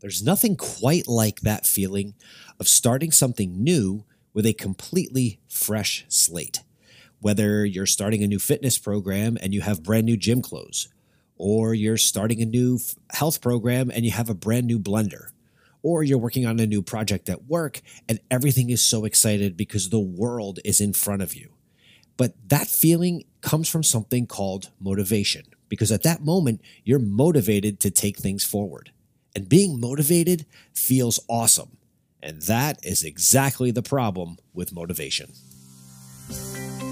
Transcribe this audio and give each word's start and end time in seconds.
There's 0.00 0.22
nothing 0.22 0.56
quite 0.56 1.08
like 1.08 1.40
that 1.40 1.66
feeling 1.66 2.14
of 2.60 2.68
starting 2.68 3.10
something 3.10 3.62
new 3.62 4.04
with 4.34 4.44
a 4.46 4.52
completely 4.52 5.40
fresh 5.48 6.04
slate. 6.08 6.60
Whether 7.20 7.64
you're 7.64 7.86
starting 7.86 8.22
a 8.22 8.26
new 8.26 8.38
fitness 8.38 8.76
program 8.76 9.38
and 9.40 9.54
you 9.54 9.62
have 9.62 9.82
brand 9.82 10.04
new 10.04 10.16
gym 10.16 10.42
clothes, 10.42 10.88
or 11.36 11.74
you're 11.74 11.96
starting 11.96 12.42
a 12.42 12.46
new 12.46 12.78
health 13.12 13.40
program 13.40 13.90
and 13.90 14.04
you 14.04 14.10
have 14.10 14.28
a 14.28 14.34
brand 14.34 14.66
new 14.66 14.78
blender, 14.78 15.28
or 15.82 16.02
you're 16.02 16.18
working 16.18 16.46
on 16.46 16.60
a 16.60 16.66
new 16.66 16.82
project 16.82 17.28
at 17.28 17.44
work 17.44 17.80
and 18.08 18.20
everything 18.30 18.70
is 18.70 18.82
so 18.82 19.04
excited 19.04 19.56
because 19.56 19.88
the 19.88 20.00
world 20.00 20.58
is 20.64 20.80
in 20.80 20.92
front 20.92 21.22
of 21.22 21.34
you. 21.34 21.54
But 22.16 22.34
that 22.48 22.68
feeling 22.68 23.24
comes 23.40 23.68
from 23.68 23.82
something 23.82 24.26
called 24.26 24.70
motivation, 24.78 25.44
because 25.68 25.90
at 25.90 26.02
that 26.04 26.22
moment, 26.22 26.60
you're 26.84 26.98
motivated 26.98 27.80
to 27.80 27.90
take 27.90 28.18
things 28.18 28.44
forward. 28.44 28.92
And 29.34 29.48
being 29.48 29.80
motivated 29.80 30.46
feels 30.72 31.18
awesome. 31.28 31.76
And 32.22 32.40
that 32.42 32.84
is 32.84 33.02
exactly 33.02 33.70
the 33.70 33.82
problem 33.82 34.38
with 34.54 34.72
motivation. 34.72 35.32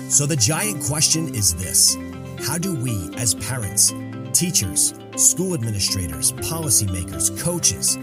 So, 0.08 0.26
the 0.26 0.36
giant 0.36 0.84
question 0.84 1.34
is 1.34 1.54
this 1.54 1.96
How 2.46 2.58
do 2.58 2.74
we, 2.74 3.08
as 3.16 3.34
parents, 3.34 3.94
teachers, 4.34 4.92
school 5.16 5.54
administrators, 5.54 6.32
policymakers, 6.32 7.38
coaches, 7.40 7.96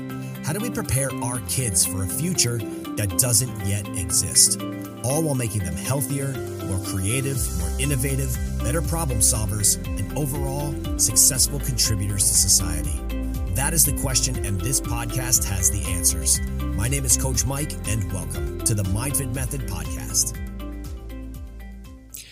how 0.45 0.53
do 0.53 0.59
we 0.59 0.71
prepare 0.71 1.13
our 1.23 1.39
kids 1.41 1.85
for 1.85 2.03
a 2.03 2.07
future 2.07 2.57
that 2.97 3.19
doesn't 3.19 3.65
yet 3.67 3.87
exist? 3.89 4.59
All 5.03 5.21
while 5.21 5.35
making 5.35 5.63
them 5.63 5.75
healthier, 5.75 6.33
more 6.65 6.83
creative, 6.85 7.37
more 7.59 7.69
innovative, 7.79 8.35
better 8.63 8.81
problem 8.81 9.19
solvers, 9.19 9.77
and 9.99 10.17
overall 10.17 10.73
successful 10.97 11.59
contributors 11.59 12.27
to 12.27 12.33
society. 12.33 13.18
That 13.59 13.73
is 13.73 13.83
the 13.83 13.91
question, 13.91 14.45
and 14.45 14.57
this 14.61 14.79
podcast 14.79 15.43
has 15.43 15.69
the 15.69 15.83
answers. 15.91 16.39
My 16.77 16.87
name 16.87 17.03
is 17.03 17.17
Coach 17.17 17.45
Mike, 17.45 17.73
and 17.89 18.09
welcome 18.13 18.61
to 18.61 18.73
the 18.73 18.83
MindFit 18.83 19.35
Method 19.35 19.67
Podcast. 19.67 20.37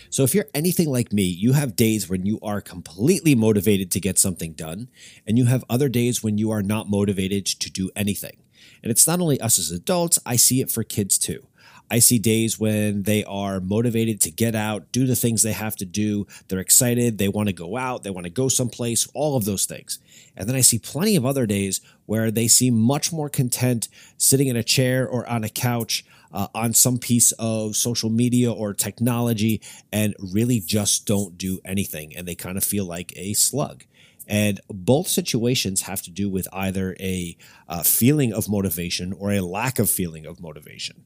So, 0.08 0.22
if 0.22 0.34
you're 0.34 0.48
anything 0.54 0.90
like 0.90 1.12
me, 1.12 1.24
you 1.24 1.52
have 1.52 1.76
days 1.76 2.08
when 2.08 2.24
you 2.24 2.38
are 2.42 2.62
completely 2.62 3.34
motivated 3.34 3.90
to 3.90 4.00
get 4.00 4.18
something 4.18 4.54
done, 4.54 4.88
and 5.26 5.36
you 5.36 5.44
have 5.44 5.66
other 5.68 5.90
days 5.90 6.22
when 6.22 6.38
you 6.38 6.50
are 6.50 6.62
not 6.62 6.88
motivated 6.88 7.44
to 7.44 7.70
do 7.70 7.90
anything. 7.94 8.38
And 8.82 8.90
it's 8.90 9.06
not 9.06 9.20
only 9.20 9.38
us 9.38 9.58
as 9.58 9.70
adults, 9.70 10.18
I 10.24 10.36
see 10.36 10.62
it 10.62 10.70
for 10.70 10.82
kids 10.82 11.18
too. 11.18 11.46
I 11.90 12.00
see 12.00 12.18
days 12.18 12.58
when 12.58 13.04
they 13.04 13.24
are 13.24 13.60
motivated 13.60 14.20
to 14.22 14.30
get 14.30 14.54
out, 14.54 14.92
do 14.92 15.06
the 15.06 15.16
things 15.16 15.42
they 15.42 15.52
have 15.52 15.76
to 15.76 15.84
do. 15.84 16.26
They're 16.48 16.58
excited. 16.58 17.18
They 17.18 17.28
want 17.28 17.48
to 17.48 17.54
go 17.54 17.76
out. 17.76 18.02
They 18.02 18.10
want 18.10 18.24
to 18.24 18.30
go 18.30 18.48
someplace, 18.48 19.08
all 19.14 19.36
of 19.36 19.44
those 19.44 19.64
things. 19.64 19.98
And 20.36 20.48
then 20.48 20.56
I 20.56 20.60
see 20.60 20.78
plenty 20.78 21.16
of 21.16 21.24
other 21.24 21.46
days 21.46 21.80
where 22.06 22.30
they 22.30 22.48
seem 22.48 22.74
much 22.74 23.12
more 23.12 23.28
content 23.28 23.88
sitting 24.16 24.48
in 24.48 24.56
a 24.56 24.62
chair 24.62 25.08
or 25.08 25.28
on 25.28 25.44
a 25.44 25.48
couch 25.48 26.04
uh, 26.32 26.48
on 26.54 26.74
some 26.74 26.98
piece 26.98 27.32
of 27.32 27.76
social 27.76 28.10
media 28.10 28.52
or 28.52 28.74
technology 28.74 29.60
and 29.90 30.14
really 30.18 30.60
just 30.60 31.06
don't 31.06 31.38
do 31.38 31.60
anything. 31.64 32.14
And 32.16 32.28
they 32.28 32.34
kind 32.34 32.56
of 32.58 32.64
feel 32.64 32.84
like 32.84 33.12
a 33.16 33.32
slug. 33.32 33.84
And 34.26 34.60
both 34.68 35.08
situations 35.08 35.82
have 35.82 36.02
to 36.02 36.10
do 36.10 36.28
with 36.28 36.46
either 36.52 36.94
a 37.00 37.36
uh, 37.66 37.82
feeling 37.82 38.32
of 38.34 38.48
motivation 38.48 39.14
or 39.14 39.32
a 39.32 39.40
lack 39.40 39.78
of 39.78 39.88
feeling 39.88 40.26
of 40.26 40.40
motivation. 40.40 41.04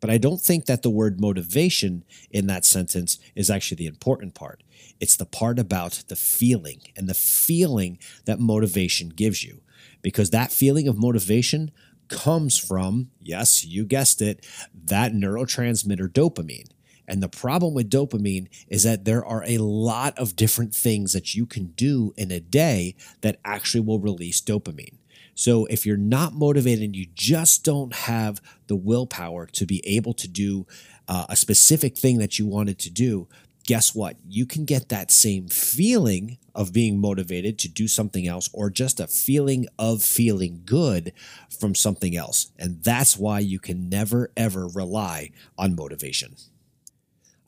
But 0.00 0.10
I 0.10 0.18
don't 0.18 0.40
think 0.40 0.66
that 0.66 0.82
the 0.82 0.90
word 0.90 1.20
motivation 1.20 2.04
in 2.30 2.46
that 2.46 2.64
sentence 2.64 3.18
is 3.34 3.50
actually 3.50 3.76
the 3.76 3.86
important 3.86 4.34
part. 4.34 4.62
It's 4.98 5.16
the 5.16 5.26
part 5.26 5.58
about 5.58 6.04
the 6.08 6.16
feeling 6.16 6.80
and 6.96 7.08
the 7.08 7.14
feeling 7.14 7.98
that 8.24 8.40
motivation 8.40 9.10
gives 9.10 9.44
you. 9.44 9.60
Because 10.02 10.30
that 10.30 10.52
feeling 10.52 10.88
of 10.88 10.96
motivation 10.96 11.70
comes 12.08 12.58
from, 12.58 13.10
yes, 13.20 13.64
you 13.64 13.84
guessed 13.84 14.20
it, 14.22 14.46
that 14.74 15.12
neurotransmitter 15.12 16.08
dopamine. 16.08 16.70
And 17.06 17.22
the 17.22 17.28
problem 17.28 17.74
with 17.74 17.90
dopamine 17.90 18.48
is 18.68 18.84
that 18.84 19.04
there 19.04 19.24
are 19.24 19.44
a 19.44 19.58
lot 19.58 20.16
of 20.16 20.36
different 20.36 20.74
things 20.74 21.12
that 21.12 21.34
you 21.34 21.44
can 21.44 21.72
do 21.72 22.14
in 22.16 22.30
a 22.30 22.40
day 22.40 22.94
that 23.22 23.40
actually 23.44 23.80
will 23.80 23.98
release 23.98 24.40
dopamine. 24.40 24.99
So 25.34 25.66
if 25.66 25.86
you're 25.86 25.96
not 25.96 26.34
motivated 26.34 26.84
and 26.84 26.96
you 26.96 27.06
just 27.14 27.64
don't 27.64 27.94
have 27.94 28.40
the 28.66 28.76
willpower 28.76 29.46
to 29.46 29.66
be 29.66 29.82
able 29.86 30.14
to 30.14 30.28
do 30.28 30.66
uh, 31.08 31.26
a 31.28 31.36
specific 31.36 31.96
thing 31.96 32.18
that 32.18 32.38
you 32.38 32.46
wanted 32.46 32.78
to 32.80 32.90
do, 32.90 33.28
guess 33.64 33.94
what? 33.94 34.16
You 34.28 34.46
can 34.46 34.64
get 34.64 34.88
that 34.88 35.10
same 35.10 35.48
feeling 35.48 36.38
of 36.54 36.72
being 36.72 37.00
motivated 37.00 37.58
to 37.60 37.68
do 37.68 37.86
something 37.86 38.26
else 38.26 38.48
or 38.52 38.70
just 38.70 39.00
a 39.00 39.06
feeling 39.06 39.66
of 39.78 40.02
feeling 40.02 40.62
good 40.64 41.12
from 41.58 41.74
something 41.74 42.16
else. 42.16 42.50
And 42.58 42.82
that's 42.82 43.16
why 43.16 43.38
you 43.40 43.58
can 43.58 43.88
never, 43.88 44.30
ever 44.36 44.66
rely 44.66 45.30
on 45.56 45.76
motivation. 45.76 46.36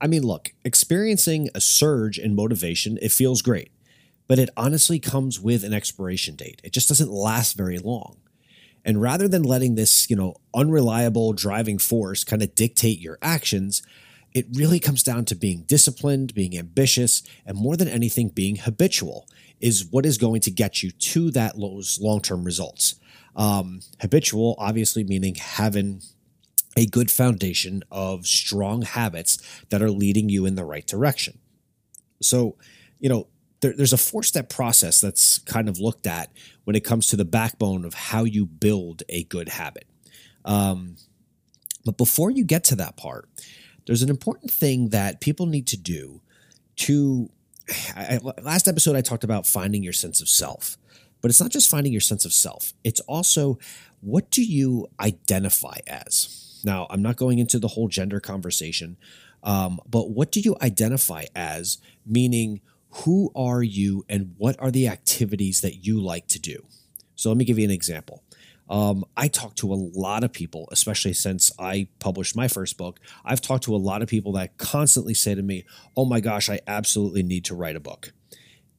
I 0.00 0.06
mean, 0.06 0.22
look, 0.22 0.52
experiencing 0.64 1.48
a 1.54 1.60
surge 1.60 2.18
in 2.18 2.34
motivation, 2.34 2.98
it 3.00 3.12
feels 3.12 3.42
great 3.42 3.70
but 4.28 4.38
it 4.38 4.50
honestly 4.56 4.98
comes 4.98 5.40
with 5.40 5.64
an 5.64 5.72
expiration 5.72 6.36
date. 6.36 6.60
It 6.64 6.72
just 6.72 6.88
doesn't 6.88 7.10
last 7.10 7.56
very 7.56 7.78
long. 7.78 8.18
And 8.84 9.00
rather 9.00 9.28
than 9.28 9.42
letting 9.42 9.74
this, 9.74 10.10
you 10.10 10.16
know, 10.16 10.34
unreliable 10.54 11.32
driving 11.32 11.78
force 11.78 12.24
kind 12.24 12.42
of 12.42 12.54
dictate 12.54 12.98
your 12.98 13.18
actions, 13.22 13.82
it 14.34 14.46
really 14.54 14.80
comes 14.80 15.02
down 15.02 15.24
to 15.26 15.34
being 15.34 15.62
disciplined, 15.62 16.34
being 16.34 16.56
ambitious, 16.58 17.22
and 17.46 17.56
more 17.56 17.76
than 17.76 17.88
anything, 17.88 18.28
being 18.28 18.56
habitual 18.56 19.28
is 19.60 19.86
what 19.86 20.06
is 20.06 20.18
going 20.18 20.40
to 20.40 20.50
get 20.50 20.82
you 20.82 20.90
to 20.90 21.30
that 21.30 21.56
long-term 21.56 22.42
results. 22.42 22.96
Um, 23.36 23.80
habitual, 24.00 24.56
obviously, 24.58 25.04
meaning 25.04 25.36
having 25.36 26.02
a 26.76 26.86
good 26.86 27.10
foundation 27.10 27.82
of 27.90 28.26
strong 28.26 28.82
habits 28.82 29.38
that 29.68 29.82
are 29.82 29.90
leading 29.90 30.28
you 30.28 30.46
in 30.46 30.54
the 30.54 30.64
right 30.64 30.86
direction. 30.86 31.38
So, 32.20 32.56
you 32.98 33.08
know, 33.08 33.28
there, 33.62 33.72
there's 33.72 33.92
a 33.92 33.98
four 33.98 34.22
step 34.22 34.50
process 34.50 35.00
that's 35.00 35.38
kind 35.38 35.68
of 35.68 35.78
looked 35.78 36.06
at 36.06 36.30
when 36.64 36.76
it 36.76 36.84
comes 36.84 37.06
to 37.08 37.16
the 37.16 37.24
backbone 37.24 37.84
of 37.84 37.94
how 37.94 38.24
you 38.24 38.44
build 38.44 39.02
a 39.08 39.24
good 39.24 39.48
habit. 39.48 39.86
Um, 40.44 40.96
but 41.84 41.96
before 41.96 42.30
you 42.30 42.44
get 42.44 42.64
to 42.64 42.76
that 42.76 42.96
part, 42.96 43.28
there's 43.86 44.02
an 44.02 44.10
important 44.10 44.50
thing 44.50 44.90
that 44.90 45.20
people 45.20 45.46
need 45.46 45.66
to 45.68 45.76
do 45.76 46.20
to. 46.76 47.30
I, 47.96 48.18
last 48.42 48.68
episode, 48.68 48.96
I 48.96 49.00
talked 49.00 49.24
about 49.24 49.46
finding 49.46 49.82
your 49.82 49.92
sense 49.92 50.20
of 50.20 50.28
self, 50.28 50.76
but 51.20 51.30
it's 51.30 51.40
not 51.40 51.50
just 51.50 51.70
finding 51.70 51.92
your 51.92 52.00
sense 52.00 52.24
of 52.24 52.32
self, 52.32 52.74
it's 52.84 53.00
also 53.00 53.58
what 54.00 54.30
do 54.30 54.44
you 54.44 54.88
identify 55.00 55.76
as? 55.86 56.60
Now, 56.64 56.88
I'm 56.90 57.02
not 57.02 57.16
going 57.16 57.38
into 57.38 57.60
the 57.60 57.68
whole 57.68 57.86
gender 57.86 58.18
conversation, 58.18 58.96
um, 59.44 59.80
but 59.88 60.10
what 60.10 60.32
do 60.32 60.40
you 60.40 60.56
identify 60.60 61.26
as? 61.34 61.78
Meaning, 62.04 62.60
who 62.92 63.32
are 63.34 63.62
you 63.62 64.04
and 64.08 64.34
what 64.36 64.56
are 64.60 64.70
the 64.70 64.88
activities 64.88 65.60
that 65.62 65.84
you 65.84 66.00
like 66.00 66.26
to 66.28 66.38
do? 66.38 66.66
So 67.14 67.30
let 67.30 67.38
me 67.38 67.44
give 67.44 67.58
you 67.58 67.64
an 67.64 67.70
example. 67.70 68.22
Um, 68.68 69.04
I 69.16 69.28
talk 69.28 69.54
to 69.56 69.72
a 69.72 69.74
lot 69.74 70.24
of 70.24 70.32
people, 70.32 70.68
especially 70.70 71.12
since 71.12 71.52
I 71.58 71.88
published 71.98 72.36
my 72.36 72.48
first 72.48 72.78
book. 72.78 73.00
I've 73.24 73.40
talked 73.40 73.64
to 73.64 73.74
a 73.74 73.76
lot 73.76 74.02
of 74.02 74.08
people 74.08 74.32
that 74.32 74.56
constantly 74.56 75.14
say 75.14 75.34
to 75.34 75.42
me, 75.42 75.64
Oh 75.96 76.04
my 76.04 76.20
gosh, 76.20 76.48
I 76.48 76.60
absolutely 76.66 77.22
need 77.22 77.44
to 77.46 77.54
write 77.54 77.76
a 77.76 77.80
book. 77.80 78.12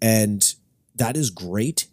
And 0.01 0.53
that 0.95 1.18
is 1.18 1.30
great, 1.30 1.88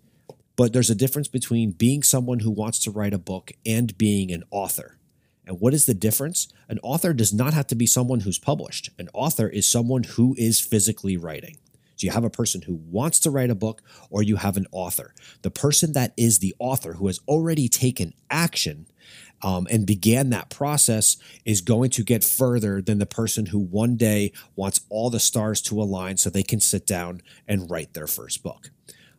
but 0.56 0.72
there's 0.72 0.90
a 0.90 0.94
difference 0.94 1.28
between 1.28 1.72
being 1.72 2.02
someone 2.02 2.40
who 2.40 2.50
wants 2.50 2.78
to 2.80 2.90
write 2.90 3.14
a 3.14 3.18
book 3.18 3.52
and 3.64 3.96
being 3.96 4.30
an 4.30 4.44
author. 4.50 4.98
And 5.46 5.60
what 5.60 5.74
is 5.74 5.86
the 5.86 5.94
difference? 5.94 6.48
An 6.68 6.78
author 6.82 7.12
does 7.12 7.32
not 7.32 7.54
have 7.54 7.66
to 7.68 7.74
be 7.74 7.86
someone 7.86 8.20
who's 8.20 8.38
published, 8.38 8.90
an 8.98 9.08
author 9.14 9.48
is 9.48 9.70
someone 9.70 10.04
who 10.04 10.34
is 10.38 10.60
physically 10.60 11.16
writing. 11.16 11.56
So 12.00 12.06
you 12.06 12.12
have 12.12 12.24
a 12.24 12.30
person 12.30 12.62
who 12.62 12.76
wants 12.76 13.20
to 13.20 13.30
write 13.30 13.50
a 13.50 13.54
book, 13.54 13.82
or 14.08 14.22
you 14.22 14.36
have 14.36 14.56
an 14.56 14.66
author. 14.72 15.14
The 15.42 15.50
person 15.50 15.92
that 15.92 16.14
is 16.16 16.38
the 16.38 16.54
author 16.58 16.94
who 16.94 17.08
has 17.08 17.20
already 17.28 17.68
taken 17.68 18.14
action 18.30 18.86
um, 19.42 19.66
and 19.70 19.86
began 19.86 20.30
that 20.30 20.48
process 20.48 21.18
is 21.44 21.60
going 21.60 21.90
to 21.90 22.02
get 22.02 22.24
further 22.24 22.80
than 22.80 22.98
the 22.98 23.06
person 23.06 23.46
who 23.46 23.58
one 23.58 23.96
day 23.96 24.32
wants 24.56 24.80
all 24.88 25.10
the 25.10 25.20
stars 25.20 25.60
to 25.62 25.80
align 25.80 26.16
so 26.16 26.30
they 26.30 26.42
can 26.42 26.60
sit 26.60 26.86
down 26.86 27.20
and 27.46 27.70
write 27.70 27.92
their 27.92 28.06
first 28.06 28.42
book 28.42 28.70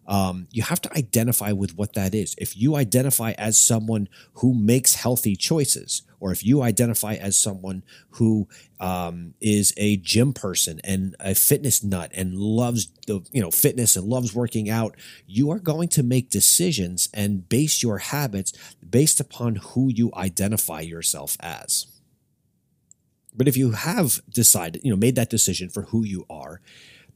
um, 0.07 0.47
you 0.51 0.63
have 0.63 0.81
to 0.81 0.97
identify 0.97 1.51
with 1.51 1.77
what 1.77 1.93
that 1.93 2.13
is. 2.13 2.35
If 2.37 2.57
you 2.57 2.75
identify 2.75 3.31
as 3.37 3.59
someone 3.59 4.09
who 4.35 4.53
makes 4.53 4.95
healthy 4.95 5.35
choices, 5.35 6.01
or 6.19 6.31
if 6.31 6.45
you 6.45 6.61
identify 6.61 7.15
as 7.15 7.37
someone 7.37 7.83
who 8.11 8.47
um, 8.79 9.33
is 9.41 9.73
a 9.77 9.97
gym 9.97 10.33
person 10.33 10.79
and 10.83 11.15
a 11.19 11.33
fitness 11.33 11.83
nut 11.83 12.11
and 12.13 12.35
loves 12.35 12.87
the 13.07 13.21
you 13.31 13.41
know 13.41 13.51
fitness 13.51 13.95
and 13.95 14.07
loves 14.07 14.33
working 14.33 14.69
out, 14.69 14.95
you 15.25 15.49
are 15.51 15.59
going 15.59 15.87
to 15.89 16.03
make 16.03 16.29
decisions 16.29 17.09
and 17.13 17.47
base 17.49 17.81
your 17.81 17.99
habits 17.99 18.53
based 18.87 19.19
upon 19.19 19.55
who 19.55 19.89
you 19.89 20.11
identify 20.15 20.81
yourself 20.81 21.37
as. 21.39 21.87
But 23.33 23.47
if 23.47 23.55
you 23.55 23.71
have 23.71 24.21
decided, 24.29 24.83
you 24.83 24.91
know, 24.91 24.97
made 24.97 25.15
that 25.15 25.29
decision 25.29 25.69
for 25.69 25.83
who 25.83 26.03
you 26.03 26.25
are, 26.29 26.61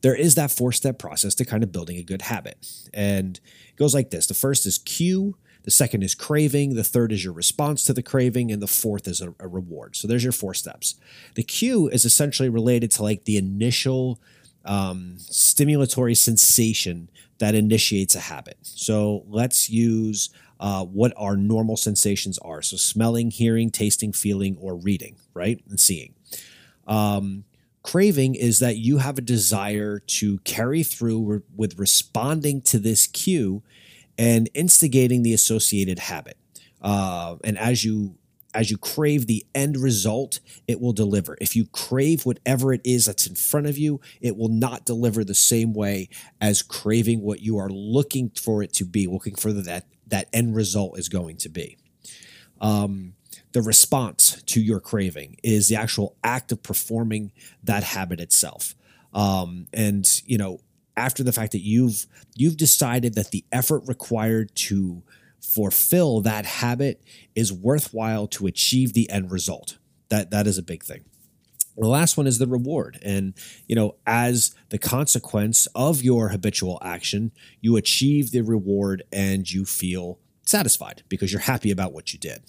there 0.05 0.13
is 0.13 0.35
that 0.35 0.51
four 0.51 0.71
step 0.71 0.99
process 0.99 1.33
to 1.33 1.43
kind 1.43 1.63
of 1.63 1.71
building 1.71 1.97
a 1.97 2.03
good 2.03 2.21
habit. 2.21 2.67
And 2.93 3.39
it 3.69 3.75
goes 3.75 3.95
like 3.95 4.11
this 4.11 4.27
the 4.27 4.35
first 4.35 4.67
is 4.67 4.77
cue, 4.77 5.35
The 5.63 5.71
second 5.71 6.03
is 6.03 6.13
craving. 6.13 6.75
The 6.75 6.83
third 6.83 7.11
is 7.11 7.23
your 7.23 7.33
response 7.33 7.83
to 7.85 7.93
the 7.93 8.03
craving. 8.03 8.51
And 8.51 8.61
the 8.61 8.67
fourth 8.67 9.07
is 9.07 9.19
a, 9.19 9.33
a 9.39 9.47
reward. 9.47 9.95
So 9.95 10.07
there's 10.07 10.23
your 10.23 10.31
four 10.31 10.53
steps. 10.53 10.93
The 11.33 11.41
cue 11.41 11.89
is 11.89 12.05
essentially 12.05 12.49
related 12.49 12.91
to 12.91 13.03
like 13.03 13.25
the 13.25 13.35
initial 13.35 14.21
um, 14.63 15.15
stimulatory 15.17 16.15
sensation 16.15 17.09
that 17.39 17.55
initiates 17.55 18.13
a 18.13 18.19
habit. 18.19 18.59
So 18.61 19.23
let's 19.27 19.71
use 19.71 20.29
uh, 20.59 20.85
what 20.85 21.13
our 21.17 21.35
normal 21.35 21.77
sensations 21.77 22.37
are. 22.39 22.61
So 22.61 22.77
smelling, 22.77 23.31
hearing, 23.31 23.71
tasting, 23.71 24.13
feeling, 24.13 24.55
or 24.61 24.75
reading, 24.75 25.15
right? 25.33 25.59
And 25.67 25.79
seeing. 25.79 26.13
Um, 26.85 27.45
craving 27.85 28.33
is 28.33 28.61
that 28.61 28.77
you 28.77 28.97
have 28.97 29.19
a 29.19 29.21
desire 29.21 29.99
to 29.99 30.39
carry 30.39 30.81
through 30.81 31.23
re- 31.23 31.39
with 31.55 31.77
responding 31.77 32.59
to 32.59 32.79
this 32.79 33.05
cue 33.05 33.61
and 34.17 34.49
instigating 34.55 35.21
the 35.21 35.33
associated 35.33 35.99
habit. 35.99 36.35
Uh, 36.81 37.35
and 37.43 37.59
as 37.59 37.85
you 37.85 38.17
as 38.55 38.71
you 38.71 38.77
crave 38.77 39.27
the 39.27 39.45
end 39.53 39.77
result, 39.77 40.39
it 40.67 40.79
will 40.79 40.93
deliver. 40.93 41.37
If 41.39 41.55
you 41.55 41.65
crave 41.67 42.25
whatever 42.25 42.73
it 42.73 42.81
is 42.83 43.05
that's 43.05 43.27
in 43.27 43.35
front 43.35 43.67
of 43.67 43.77
you, 43.77 43.99
it 44.19 44.35
will 44.35 44.49
not 44.49 44.85
deliver 44.85 45.23
the 45.23 45.35
same 45.35 45.73
way 45.73 46.09
as 46.41 46.63
craving 46.63 47.21
what 47.21 47.41
you 47.41 47.57
are 47.57 47.69
looking 47.69 48.31
for 48.31 48.63
it 48.63 48.73
to 48.73 48.85
be, 48.85 49.05
looking 49.05 49.35
for 49.35 49.53
that 49.53 49.85
that 50.07 50.27
end 50.33 50.55
result 50.55 50.97
is 50.97 51.07
going 51.07 51.37
to 51.37 51.49
be. 51.49 51.77
Um, 52.59 53.13
the 53.55 53.61
response 53.61 54.43
to 54.43 54.59
your 54.59 54.81
craving 54.81 55.37
is 55.41 55.69
the 55.69 55.77
actual 55.77 56.17
act 56.25 56.51
of 56.51 56.61
performing 56.61 57.31
that 57.63 57.85
habit 57.85 58.19
itself. 58.19 58.75
Um, 59.13 59.67
and 59.71 60.05
you 60.25 60.37
know, 60.37 60.59
after 60.97 61.23
the 61.23 61.31
fact 61.31 61.53
that 61.53 61.61
you've 61.61 62.05
you've 62.35 62.57
decided 62.57 63.13
that 63.13 63.31
the 63.31 63.45
effort 63.53 63.83
required 63.87 64.53
to 64.55 65.03
fulfill 65.39 66.19
that 66.19 66.45
habit 66.45 67.01
is 67.33 67.53
worthwhile 67.53 68.27
to 68.27 68.45
achieve 68.45 68.91
the 68.91 69.09
end 69.09 69.31
result. 69.31 69.77
That 70.09 70.31
that 70.31 70.47
is 70.47 70.57
a 70.57 70.63
big 70.63 70.83
thing. 70.83 71.05
The 71.77 71.87
last 71.87 72.17
one 72.17 72.27
is 72.27 72.39
the 72.39 72.47
reward. 72.47 72.99
And, 73.01 73.35
you 73.67 73.75
know, 73.77 73.95
as 74.05 74.53
the 74.67 74.77
consequence 74.77 75.65
of 75.75 76.03
your 76.03 76.27
habitual 76.27 76.77
action, 76.81 77.31
you 77.61 77.77
achieve 77.77 78.31
the 78.31 78.41
reward 78.41 79.03
and 79.13 79.49
you 79.49 79.63
feel 79.63 80.19
satisfied 80.45 81.03
because 81.07 81.31
you're 81.31 81.41
happy 81.41 81.71
about 81.71 81.93
what 81.93 82.11
you 82.11 82.19
did. 82.19 82.41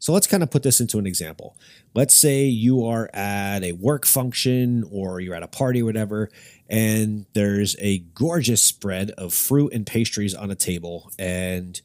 So 0.00 0.14
let's 0.14 0.26
kind 0.26 0.42
of 0.42 0.50
put 0.50 0.62
this 0.62 0.80
into 0.80 0.98
an 0.98 1.06
example. 1.06 1.56
Let's 1.94 2.14
say 2.14 2.44
you 2.44 2.86
are 2.86 3.10
at 3.12 3.62
a 3.62 3.72
work 3.72 4.06
function 4.06 4.82
or 4.90 5.20
you're 5.20 5.34
at 5.34 5.42
a 5.42 5.48
party 5.48 5.82
or 5.82 5.84
whatever, 5.84 6.30
and 6.68 7.26
there's 7.34 7.76
a 7.78 7.98
gorgeous 8.14 8.64
spread 8.64 9.10
of 9.12 9.34
fruit 9.34 9.74
and 9.74 9.86
pastries 9.86 10.34
on 10.34 10.50
a 10.50 10.54
table, 10.54 11.12
and 11.18 11.80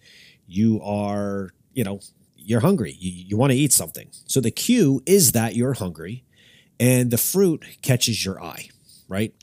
you 0.48 0.82
are, 0.82 1.50
you 1.74 1.84
know, 1.84 2.00
you're 2.38 2.62
hungry. 2.62 2.96
You, 2.98 3.12
you 3.12 3.38
want 3.38 3.52
to 3.52 3.58
eat 3.58 3.74
something. 3.74 4.08
So 4.28 4.40
the 4.40 4.52
cue 4.52 5.02
is 5.06 5.34
that 5.34 5.56
you're 5.56 5.74
hungry 5.74 6.24
and 6.80 7.12
the 7.12 7.18
fruit 7.18 7.66
catches 7.82 8.24
your 8.24 8.42
eye, 8.42 8.70
right? 9.10 9.34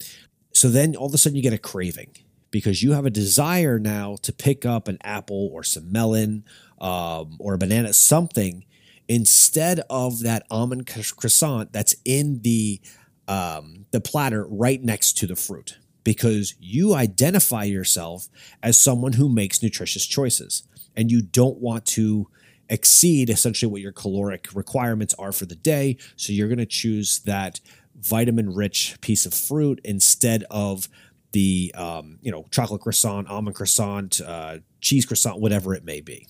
So 0.52 0.68
then 0.68 0.96
all 0.96 1.06
of 1.06 1.14
a 1.14 1.18
sudden 1.18 1.36
you 1.36 1.42
get 1.42 1.52
a 1.52 1.58
craving 1.58 2.16
because 2.50 2.82
you 2.82 2.92
have 2.92 3.06
a 3.06 3.10
desire 3.10 3.78
now 3.78 4.16
to 4.22 4.32
pick 4.32 4.64
up 4.64 4.86
an 4.86 4.98
apple 5.02 5.50
or 5.52 5.64
some 5.64 5.90
melon 5.90 6.44
um, 6.82 7.36
or 7.38 7.54
a 7.54 7.58
banana, 7.58 7.94
something 7.94 8.66
instead 9.08 9.80
of 9.88 10.20
that 10.20 10.44
almond 10.50 10.86
croissant 10.86 11.72
that's 11.72 11.94
in 12.04 12.40
the 12.42 12.80
um, 13.28 13.86
the 13.92 14.00
platter 14.00 14.46
right 14.48 14.82
next 14.82 15.16
to 15.18 15.26
the 15.26 15.36
fruit 15.36 15.78
because 16.04 16.54
you 16.58 16.92
identify 16.92 17.62
yourself 17.62 18.28
as 18.62 18.78
someone 18.78 19.12
who 19.12 19.28
makes 19.28 19.62
nutritious 19.62 20.04
choices 20.04 20.66
and 20.96 21.10
you 21.10 21.22
don't 21.22 21.58
want 21.58 21.86
to 21.86 22.28
exceed 22.68 23.30
essentially 23.30 23.70
what 23.70 23.80
your 23.80 23.92
caloric 23.92 24.48
requirements 24.54 25.14
are 25.18 25.30
for 25.30 25.46
the 25.46 25.54
day. 25.54 25.96
So 26.16 26.32
you're 26.32 26.48
going 26.48 26.58
to 26.58 26.66
choose 26.66 27.20
that 27.20 27.60
vitamin 28.00 28.52
rich 28.52 28.96
piece 29.00 29.24
of 29.24 29.34
fruit 29.34 29.80
instead 29.84 30.44
of 30.50 30.88
the 31.30 31.72
um, 31.76 32.18
you 32.22 32.30
know 32.30 32.46
chocolate 32.50 32.82
croissant, 32.82 33.28
almond 33.28 33.56
croissant, 33.56 34.20
uh, 34.20 34.58
cheese 34.80 35.06
croissant, 35.06 35.40
whatever 35.40 35.74
it 35.74 35.84
may 35.84 36.00
be. 36.00 36.26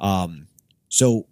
Um, 0.00 0.48
so 0.88 1.26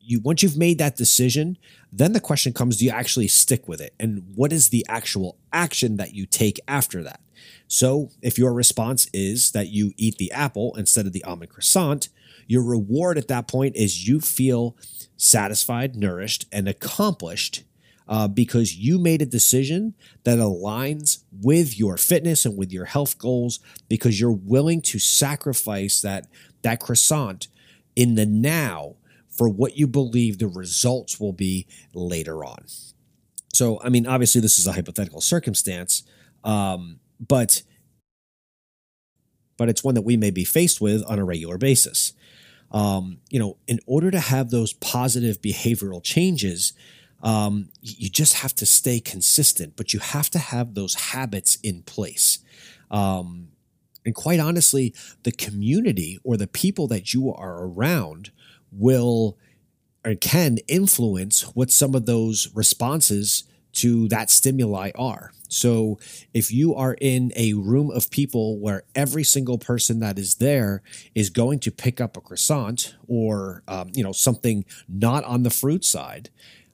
you 0.00 0.20
once 0.20 0.42
you've 0.42 0.56
made 0.56 0.78
that 0.78 0.96
decision, 0.96 1.58
then 1.92 2.12
the 2.12 2.20
question 2.20 2.52
comes: 2.52 2.76
Do 2.76 2.84
you 2.84 2.90
actually 2.90 3.28
stick 3.28 3.66
with 3.68 3.80
it? 3.80 3.94
And 3.98 4.32
what 4.34 4.52
is 4.52 4.68
the 4.68 4.84
actual 4.88 5.38
action 5.52 5.96
that 5.96 6.14
you 6.14 6.26
take 6.26 6.60
after 6.68 7.02
that? 7.02 7.20
So 7.66 8.10
if 8.22 8.38
your 8.38 8.52
response 8.52 9.08
is 9.12 9.52
that 9.52 9.68
you 9.68 9.92
eat 9.96 10.16
the 10.18 10.32
apple 10.32 10.74
instead 10.76 11.06
of 11.06 11.12
the 11.12 11.24
almond 11.24 11.50
croissant, 11.50 12.08
your 12.46 12.62
reward 12.62 13.18
at 13.18 13.28
that 13.28 13.48
point 13.48 13.76
is 13.76 14.06
you 14.06 14.20
feel 14.20 14.76
satisfied, 15.16 15.96
nourished, 15.96 16.46
and 16.52 16.68
accomplished 16.68 17.64
uh, 18.06 18.28
because 18.28 18.76
you 18.76 18.98
made 18.98 19.22
a 19.22 19.26
decision 19.26 19.94
that 20.24 20.38
aligns 20.38 21.24
with 21.32 21.78
your 21.78 21.96
fitness 21.96 22.44
and 22.44 22.56
with 22.56 22.70
your 22.70 22.84
health 22.84 23.18
goals 23.18 23.60
because 23.88 24.20
you're 24.20 24.30
willing 24.30 24.82
to 24.82 24.98
sacrifice 24.98 26.00
that 26.02 26.26
that 26.62 26.80
croissant 26.80 27.48
in 27.96 28.14
the 28.14 28.26
now 28.26 28.96
for 29.28 29.48
what 29.48 29.76
you 29.76 29.86
believe 29.86 30.38
the 30.38 30.48
results 30.48 31.18
will 31.18 31.32
be 31.32 31.66
later 31.92 32.44
on. 32.44 32.64
So, 33.52 33.80
I 33.82 33.88
mean, 33.88 34.06
obviously, 34.06 34.40
this 34.40 34.58
is 34.58 34.66
a 34.66 34.72
hypothetical 34.72 35.20
circumstance, 35.20 36.02
um, 36.42 37.00
but 37.20 37.62
but 39.56 39.68
it's 39.68 39.84
one 39.84 39.94
that 39.94 40.02
we 40.02 40.16
may 40.16 40.32
be 40.32 40.44
faced 40.44 40.80
with 40.80 41.04
on 41.08 41.20
a 41.20 41.24
regular 41.24 41.58
basis 41.58 42.12
um, 42.74 43.18
you 43.30 43.38
know, 43.38 43.56
in 43.68 43.78
order 43.86 44.10
to 44.10 44.18
have 44.18 44.50
those 44.50 44.72
positive 44.72 45.40
behavioral 45.40 46.02
changes, 46.02 46.72
um, 47.22 47.68
you 47.80 48.10
just 48.10 48.34
have 48.34 48.52
to 48.56 48.66
stay 48.66 48.98
consistent, 48.98 49.76
but 49.76 49.94
you 49.94 50.00
have 50.00 50.28
to 50.30 50.40
have 50.40 50.74
those 50.74 50.94
habits 50.94 51.56
in 51.62 51.82
place. 51.82 52.40
Um, 52.90 53.48
and 54.04 54.14
quite 54.14 54.40
honestly, 54.40 54.94
the 55.22 55.32
community 55.32 56.18
or 56.24 56.36
the 56.36 56.46
people 56.46 56.86
that 56.88 57.14
you 57.14 57.32
are 57.32 57.64
around 57.64 58.30
will 58.70 59.38
or 60.04 60.14
can 60.14 60.58
influence 60.68 61.42
what 61.54 61.70
some 61.70 61.94
of 61.94 62.06
those 62.06 62.50
responses 62.54 63.44
to 63.72 64.06
that 64.08 64.30
stimuli 64.30 64.90
are. 64.94 65.32
So 65.48 65.98
if 66.32 66.52
you 66.52 66.74
are 66.74 66.96
in 67.00 67.32
a 67.36 67.54
room 67.54 67.90
of 67.90 68.10
people 68.10 68.58
where 68.58 68.84
every 68.94 69.24
single 69.24 69.58
person 69.58 70.00
that 70.00 70.18
is 70.18 70.36
there 70.36 70.82
is 71.14 71.30
going 71.30 71.60
to 71.60 71.70
pick 71.70 72.00
up 72.00 72.16
a 72.16 72.20
croissant 72.20 72.94
or 73.06 73.62
um, 73.68 73.90
you 73.94 74.02
know 74.02 74.12
something 74.12 74.64
not 74.88 75.24
on 75.24 75.42
the 75.42 75.50
fruit 75.50 75.84
side, 75.84 76.30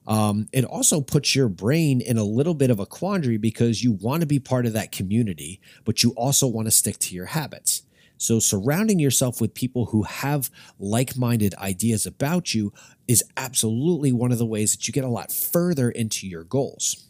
um, 0.07 0.47
it 0.51 0.65
also 0.65 1.01
puts 1.01 1.35
your 1.35 1.47
brain 1.47 2.01
in 2.01 2.17
a 2.17 2.23
little 2.23 2.55
bit 2.55 2.71
of 2.71 2.79
a 2.79 2.85
quandary 2.85 3.37
because 3.37 3.83
you 3.83 3.91
want 3.91 4.21
to 4.21 4.27
be 4.27 4.39
part 4.39 4.65
of 4.65 4.73
that 4.73 4.91
community, 4.91 5.61
but 5.85 6.03
you 6.03 6.11
also 6.11 6.47
want 6.47 6.67
to 6.67 6.71
stick 6.71 6.97
to 6.99 7.15
your 7.15 7.27
habits. 7.27 7.83
So, 8.17 8.39
surrounding 8.39 8.99
yourself 8.99 9.41
with 9.41 9.55
people 9.55 9.87
who 9.87 10.03
have 10.03 10.51
like 10.77 11.17
minded 11.17 11.55
ideas 11.55 12.05
about 12.05 12.53
you 12.53 12.71
is 13.07 13.23
absolutely 13.35 14.11
one 14.11 14.31
of 14.31 14.37
the 14.37 14.45
ways 14.45 14.73
that 14.73 14.87
you 14.87 14.91
get 14.91 15.03
a 15.03 15.09
lot 15.09 15.31
further 15.31 15.89
into 15.89 16.27
your 16.27 16.43
goals. 16.43 17.07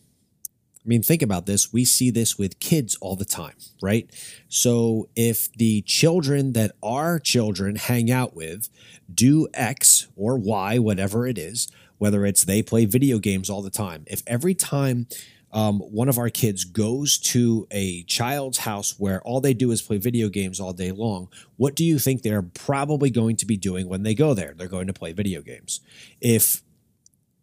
I 0.84 0.88
mean, 0.88 1.04
think 1.04 1.22
about 1.22 1.46
this. 1.46 1.72
We 1.72 1.86
see 1.86 2.12
this 2.12 2.38
with 2.38 2.60
kids 2.60 2.96
all 3.02 3.16
the 3.16 3.26
time, 3.26 3.56
right? 3.82 4.10
So, 4.48 5.10
if 5.16 5.52
the 5.54 5.82
children 5.82 6.54
that 6.54 6.72
our 6.82 7.20
children 7.20 7.76
hang 7.76 8.10
out 8.10 8.34
with 8.34 8.70
do 9.14 9.50
X 9.54 10.08
or 10.16 10.38
Y, 10.38 10.80
whatever 10.80 11.28
it 11.28 11.38
is, 11.38 11.70
whether 12.02 12.26
it's 12.26 12.46
they 12.46 12.64
play 12.64 12.86
video 12.86 13.20
games 13.20 13.48
all 13.48 13.62
the 13.62 13.70
time, 13.70 14.04
if 14.08 14.24
every 14.26 14.56
time 14.56 15.06
um, 15.52 15.80
one 15.82 16.10
of 16.10 16.18
our 16.18 16.32
kids 16.32 16.64
goes 16.64 17.20
to 17.20 17.68
a 17.70 18.02
child's 18.06 18.58
house 18.58 18.96
where 18.98 19.22
all 19.22 19.40
they 19.40 19.54
do 19.54 19.70
is 19.70 19.84
play 19.84 20.00
video 20.00 20.28
games 20.28 20.60
all 20.60 20.74
day 20.74 20.92
long, 20.92 21.30
what 21.58 21.76
do 21.76 21.86
you 21.86 22.00
think 22.00 22.24
they're 22.24 22.42
probably 22.42 23.12
going 23.12 23.36
to 23.36 23.46
be 23.46 23.56
doing 23.56 23.88
when 23.88 24.02
they 24.02 24.16
go 24.16 24.34
there? 24.34 24.56
They're 24.58 24.68
going 24.68 24.88
to 24.88 24.94
play 24.94 25.14
video 25.14 25.44
games. 25.44 25.80
If 26.20 26.64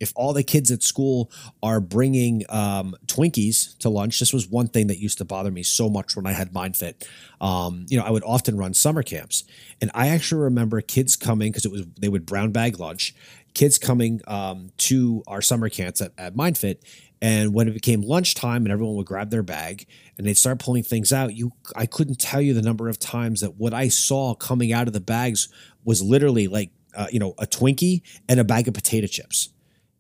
if 0.00 0.12
all 0.17 0.33
the 0.33 0.43
kids 0.43 0.71
at 0.71 0.83
school 0.83 1.31
are 1.62 1.81
bringing 1.81 2.45
um, 2.49 2.97
Twinkies 3.07 3.77
to 3.79 3.88
lunch, 3.88 4.21
this 4.21 4.33
was 4.33 4.49
one 4.49 4.69
thing 4.69 4.88
that 4.88 4.99
used 4.99 5.19
to 5.19 5.25
bother 5.25 5.50
me 5.50 5.62
so 5.62 5.88
much 5.88 6.17
when 6.17 6.27
I 6.27 6.33
had 6.33 6.53
MindFit. 6.53 7.07
Um, 7.41 7.87
you 7.88 7.99
know, 7.99 8.05
I 8.05 8.11
would 8.11 8.25
often 8.25 8.57
run 8.57 8.75
summer 8.75 9.03
camps, 9.03 9.45
and 9.81 9.91
I 9.95 10.09
actually 10.09 10.43
remember 10.43 10.81
kids 10.81 11.17
coming 11.17 11.50
because 11.50 11.65
it 11.65 11.73
was 11.73 11.85
they 12.00 12.09
would 12.09 12.27
brown 12.27 12.53
bag 12.53 12.81
lunch. 12.81 13.15
Kids 13.59 13.77
coming 13.77 14.21
um, 14.29 14.71
to 14.77 15.25
our 15.27 15.43
summer 15.43 15.69
camps 15.69 16.00
at, 16.00 16.12
at 16.17 16.37
MindFit, 16.37 16.77
and 17.21 17.53
when 17.53 17.67
it 17.67 17.75
became 17.75 18.03
lunchtime 18.03 18.65
and 18.65 18.71
everyone 18.71 18.95
would 18.95 19.07
grab 19.07 19.31
their 19.31 19.43
bag 19.43 19.85
and 20.17 20.25
they'd 20.25 20.37
start 20.37 20.61
pulling 20.61 20.85
things 20.85 21.12
out, 21.12 21.35
you 21.35 21.50
I 21.75 21.87
couldn't 21.87 22.21
tell 22.21 22.41
you 22.41 22.55
the 22.55 22.62
number 22.62 22.88
of 22.88 23.00
times 23.00 23.41
that 23.41 23.57
what 23.57 23.75
I 23.75 23.88
saw 23.88 24.37
coming 24.37 24.73
out 24.73 24.87
of 24.87 24.93
the 24.93 25.00
bags 25.00 25.49
was 25.85 26.00
literally 26.00 26.47
like 26.47 26.71
uh, 26.95 27.09
you 27.11 27.19
know 27.19 27.35
a 27.37 27.49
Twinkie 27.49 28.03
and 28.29 28.38
a 28.38 28.45
bag 28.45 28.69
of 28.69 28.75
potato 28.75 29.09
chips. 29.09 29.49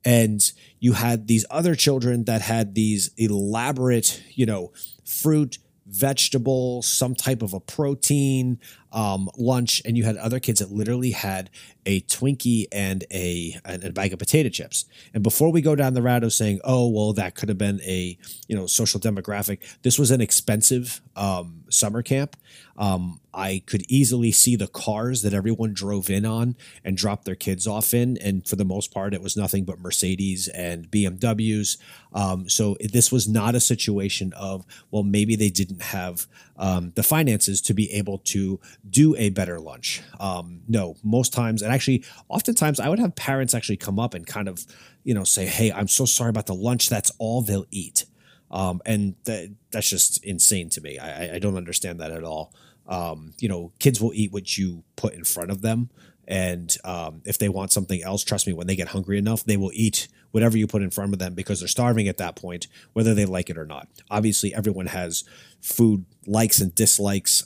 And 0.04 0.40
you 0.78 0.92
had 0.92 1.26
these 1.26 1.44
other 1.50 1.74
children 1.74 2.26
that 2.26 2.42
had 2.42 2.76
these 2.76 3.10
elaborate, 3.16 4.22
you 4.36 4.46
know, 4.46 4.72
fruit, 5.04 5.58
vegetable, 5.84 6.82
some 6.82 7.16
type 7.16 7.42
of 7.42 7.54
a 7.54 7.58
protein, 7.58 8.60
um, 8.92 9.28
lunch 9.36 9.82
and 9.84 9.96
you 9.96 10.04
had 10.04 10.16
other 10.16 10.40
kids 10.40 10.60
that 10.60 10.70
literally 10.70 11.10
had 11.10 11.50
a 11.86 12.00
Twinkie 12.02 12.66
and 12.70 13.04
a, 13.10 13.58
and 13.64 13.84
a 13.84 13.92
bag 13.92 14.12
of 14.12 14.18
potato 14.18 14.48
chips. 14.48 14.84
And 15.14 15.22
before 15.22 15.50
we 15.50 15.60
go 15.60 15.74
down 15.74 15.94
the 15.94 16.02
route 16.02 16.24
of 16.24 16.32
saying, 16.32 16.60
oh, 16.64 16.88
well, 16.88 17.12
that 17.14 17.34
could 17.34 17.48
have 17.48 17.58
been 17.58 17.80
a, 17.82 18.18
you 18.46 18.56
know, 18.56 18.66
social 18.66 19.00
demographic, 19.00 19.58
this 19.82 19.98
was 19.98 20.10
an 20.10 20.20
expensive 20.20 21.00
um, 21.16 21.64
summer 21.70 22.02
camp. 22.02 22.36
Um, 22.76 23.20
I 23.34 23.62
could 23.66 23.84
easily 23.88 24.32
see 24.32 24.56
the 24.56 24.68
cars 24.68 25.22
that 25.22 25.34
everyone 25.34 25.72
drove 25.72 26.10
in 26.10 26.24
on 26.24 26.56
and 26.84 26.96
dropped 26.96 27.24
their 27.24 27.34
kids 27.34 27.66
off 27.66 27.94
in. 27.94 28.16
And 28.18 28.46
for 28.46 28.56
the 28.56 28.64
most 28.64 28.92
part, 28.92 29.14
it 29.14 29.22
was 29.22 29.36
nothing 29.36 29.64
but 29.64 29.80
Mercedes 29.80 30.48
and 30.48 30.90
BMWs. 30.90 31.76
Um, 32.12 32.48
so 32.48 32.76
this 32.80 33.12
was 33.12 33.28
not 33.28 33.54
a 33.54 33.60
situation 33.60 34.32
of, 34.34 34.64
well, 34.90 35.02
maybe 35.02 35.36
they 35.36 35.50
didn't 35.50 35.82
have 35.82 36.26
um, 36.56 36.92
the 36.94 37.02
finances 37.02 37.60
to 37.62 37.74
be 37.74 37.92
able 37.92 38.18
to 38.18 38.60
do 38.88 39.14
a 39.16 39.30
better 39.30 39.60
lunch. 39.60 40.02
Um, 40.20 40.62
no, 40.68 40.96
most 41.02 41.32
times, 41.32 41.62
and 41.62 41.72
actually, 41.72 42.04
oftentimes, 42.28 42.80
I 42.80 42.88
would 42.88 42.98
have 42.98 43.14
parents 43.16 43.54
actually 43.54 43.76
come 43.76 43.98
up 43.98 44.14
and 44.14 44.26
kind 44.26 44.48
of, 44.48 44.64
you 45.04 45.14
know, 45.14 45.24
say, 45.24 45.46
hey, 45.46 45.72
I'm 45.72 45.88
so 45.88 46.04
sorry 46.04 46.30
about 46.30 46.46
the 46.46 46.54
lunch. 46.54 46.88
That's 46.88 47.12
all 47.18 47.42
they'll 47.42 47.66
eat. 47.70 48.04
Um, 48.50 48.80
and 48.86 49.14
that, 49.24 49.54
that's 49.70 49.90
just 49.90 50.24
insane 50.24 50.70
to 50.70 50.80
me. 50.80 50.98
I, 50.98 51.34
I 51.34 51.38
don't 51.38 51.56
understand 51.56 52.00
that 52.00 52.10
at 52.10 52.24
all. 52.24 52.54
Um, 52.86 53.34
you 53.38 53.48
know, 53.48 53.72
kids 53.78 54.00
will 54.00 54.14
eat 54.14 54.32
what 54.32 54.56
you 54.56 54.84
put 54.96 55.12
in 55.12 55.24
front 55.24 55.50
of 55.50 55.60
them. 55.60 55.90
And 56.26 56.74
um, 56.84 57.22
if 57.24 57.38
they 57.38 57.48
want 57.48 57.72
something 57.72 58.02
else, 58.02 58.22
trust 58.22 58.46
me, 58.46 58.52
when 58.52 58.66
they 58.66 58.76
get 58.76 58.88
hungry 58.88 59.18
enough, 59.18 59.44
they 59.44 59.56
will 59.56 59.72
eat 59.74 60.08
whatever 60.30 60.58
you 60.58 60.66
put 60.66 60.82
in 60.82 60.90
front 60.90 61.14
of 61.14 61.18
them 61.18 61.34
because 61.34 61.60
they're 61.60 61.68
starving 61.68 62.06
at 62.06 62.18
that 62.18 62.36
point, 62.36 62.66
whether 62.92 63.14
they 63.14 63.24
like 63.24 63.48
it 63.48 63.56
or 63.56 63.64
not. 63.64 63.88
Obviously, 64.10 64.54
everyone 64.54 64.86
has 64.86 65.24
food 65.60 66.04
likes 66.26 66.60
and 66.60 66.74
dislikes. 66.74 67.42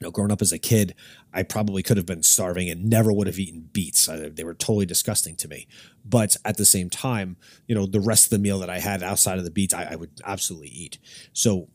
You 0.00 0.06
know, 0.06 0.10
growing 0.10 0.30
up 0.30 0.42
as 0.42 0.52
a 0.52 0.58
kid, 0.58 0.94
I 1.32 1.42
probably 1.42 1.82
could 1.82 1.96
have 1.96 2.04
been 2.04 2.22
starving 2.22 2.68
and 2.68 2.84
never 2.84 3.12
would 3.12 3.26
have 3.26 3.38
eaten 3.38 3.70
beets. 3.72 4.08
I, 4.08 4.28
they 4.28 4.44
were 4.44 4.54
totally 4.54 4.84
disgusting 4.84 5.36
to 5.36 5.48
me. 5.48 5.66
But 6.04 6.36
at 6.44 6.58
the 6.58 6.66
same 6.66 6.90
time, 6.90 7.36
you 7.66 7.74
know, 7.74 7.86
the 7.86 8.00
rest 8.00 8.26
of 8.26 8.30
the 8.30 8.38
meal 8.38 8.58
that 8.58 8.68
I 8.68 8.78
had 8.78 9.02
outside 9.02 9.38
of 9.38 9.44
the 9.44 9.50
beets, 9.50 9.72
I, 9.72 9.92
I 9.92 9.96
would 9.96 10.20
absolutely 10.24 10.68
eat. 10.68 10.98
So 11.32 11.68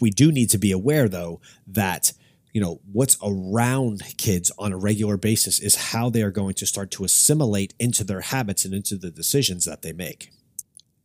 we 0.00 0.10
do 0.10 0.32
need 0.32 0.50
to 0.50 0.58
be 0.58 0.72
aware, 0.72 1.08
though, 1.08 1.40
that 1.66 2.12
you 2.52 2.60
know 2.60 2.80
what's 2.92 3.16
around 3.22 4.02
kids 4.18 4.50
on 4.58 4.72
a 4.72 4.76
regular 4.76 5.16
basis 5.16 5.58
is 5.58 5.74
how 5.76 6.10
they 6.10 6.22
are 6.22 6.30
going 6.30 6.54
to 6.54 6.66
start 6.66 6.90
to 6.90 7.04
assimilate 7.04 7.72
into 7.78 8.04
their 8.04 8.20
habits 8.20 8.64
and 8.64 8.74
into 8.74 8.96
the 8.96 9.10
decisions 9.10 9.64
that 9.64 9.82
they 9.82 9.92
make. 9.92 10.30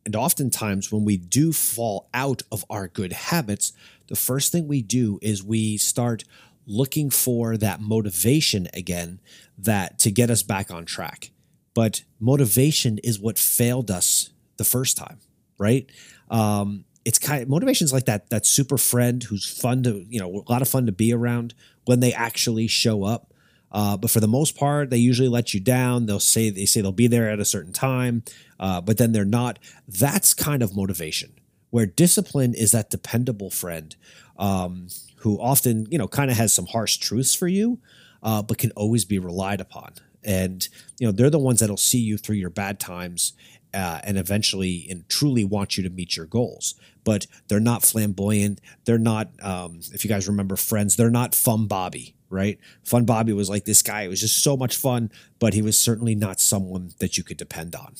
And 0.04 0.16
oftentimes, 0.16 0.90
when 0.90 1.04
we 1.04 1.16
do 1.16 1.52
fall 1.52 2.08
out 2.12 2.42
of 2.50 2.64
our 2.68 2.88
good 2.88 3.12
habits, 3.12 3.72
the 4.08 4.16
first 4.16 4.52
thing 4.52 4.66
we 4.66 4.82
do 4.82 5.18
is 5.22 5.42
we 5.42 5.76
start 5.76 6.24
looking 6.66 7.08
for 7.08 7.56
that 7.56 7.80
motivation 7.80 8.68
again 8.74 9.20
that 9.56 9.98
to 10.00 10.10
get 10.10 10.30
us 10.30 10.42
back 10.42 10.70
on 10.70 10.84
track. 10.84 11.30
But 11.74 12.02
motivation 12.20 12.98
is 12.98 13.18
what 13.18 13.38
failed 13.38 13.90
us 13.90 14.30
the 14.56 14.64
first 14.64 14.96
time, 14.96 15.18
right? 15.58 15.88
Um, 16.30 16.84
it's 17.04 17.18
kind 17.18 17.42
of 17.42 17.48
motivations 17.48 17.92
like 17.92 18.04
that 18.04 18.28
that 18.30 18.44
super 18.44 18.76
friend 18.76 19.22
who's 19.22 19.46
fun 19.46 19.82
to 19.84 20.04
you 20.10 20.20
know 20.20 20.44
a 20.46 20.52
lot 20.52 20.60
of 20.60 20.68
fun 20.68 20.86
to 20.86 20.92
be 20.92 21.12
around 21.12 21.54
when 21.86 22.00
they 22.00 22.12
actually 22.12 22.66
show 22.66 23.04
up. 23.04 23.32
Uh, 23.70 23.96
but 23.96 24.10
for 24.10 24.20
the 24.20 24.28
most 24.28 24.56
part, 24.56 24.90
they 24.90 24.96
usually 24.96 25.28
let 25.28 25.54
you 25.54 25.60
down. 25.60 26.06
They'll 26.06 26.20
say 26.20 26.50
they 26.50 26.66
say 26.66 26.80
they'll 26.80 26.92
be 26.92 27.06
there 27.06 27.30
at 27.30 27.40
a 27.40 27.44
certain 27.44 27.72
time, 27.72 28.24
uh, 28.58 28.80
but 28.80 28.98
then 28.98 29.12
they're 29.12 29.24
not. 29.24 29.58
That's 29.86 30.34
kind 30.34 30.62
of 30.62 30.76
motivation. 30.76 31.32
Where 31.70 31.86
discipline 31.86 32.54
is 32.54 32.72
that 32.72 32.90
dependable 32.90 33.50
friend 33.50 33.94
um, 34.38 34.88
who 35.16 35.40
often 35.40 35.86
you 35.90 35.98
know 35.98 36.08
kind 36.08 36.30
of 36.30 36.36
has 36.36 36.52
some 36.52 36.66
harsh 36.66 36.96
truths 36.96 37.34
for 37.34 37.48
you, 37.48 37.78
uh, 38.22 38.42
but 38.42 38.58
can 38.58 38.70
always 38.72 39.04
be 39.04 39.18
relied 39.18 39.60
upon. 39.60 39.92
And 40.24 40.66
you 40.98 41.06
know 41.06 41.12
they're 41.12 41.30
the 41.30 41.38
ones 41.38 41.60
that'll 41.60 41.76
see 41.76 41.98
you 41.98 42.16
through 42.16 42.36
your 42.36 42.50
bad 42.50 42.80
times 42.80 43.34
uh, 43.74 44.00
and 44.04 44.18
eventually 44.18 44.86
and 44.90 45.08
truly 45.08 45.44
want 45.44 45.76
you 45.76 45.82
to 45.82 45.90
meet 45.90 46.16
your 46.16 46.26
goals. 46.26 46.74
But 47.04 47.26
they're 47.48 47.60
not 47.60 47.82
flamboyant. 47.82 48.60
They're 48.84 48.98
not, 48.98 49.30
um, 49.42 49.80
if 49.92 50.04
you 50.04 50.08
guys 50.08 50.28
remember 50.28 50.56
Friends, 50.56 50.96
they're 50.96 51.10
not 51.10 51.34
Fun 51.34 51.66
Bobby, 51.66 52.14
right? 52.28 52.58
Fun 52.82 53.04
Bobby 53.04 53.32
was 53.32 53.50
like 53.50 53.64
this 53.64 53.82
guy. 53.82 54.02
It 54.02 54.08
was 54.08 54.20
just 54.20 54.42
so 54.42 54.56
much 54.56 54.76
fun, 54.76 55.10
but 55.38 55.54
he 55.54 55.62
was 55.62 55.78
certainly 55.78 56.14
not 56.14 56.40
someone 56.40 56.92
that 56.98 57.16
you 57.16 57.24
could 57.24 57.36
depend 57.36 57.74
on. 57.74 57.94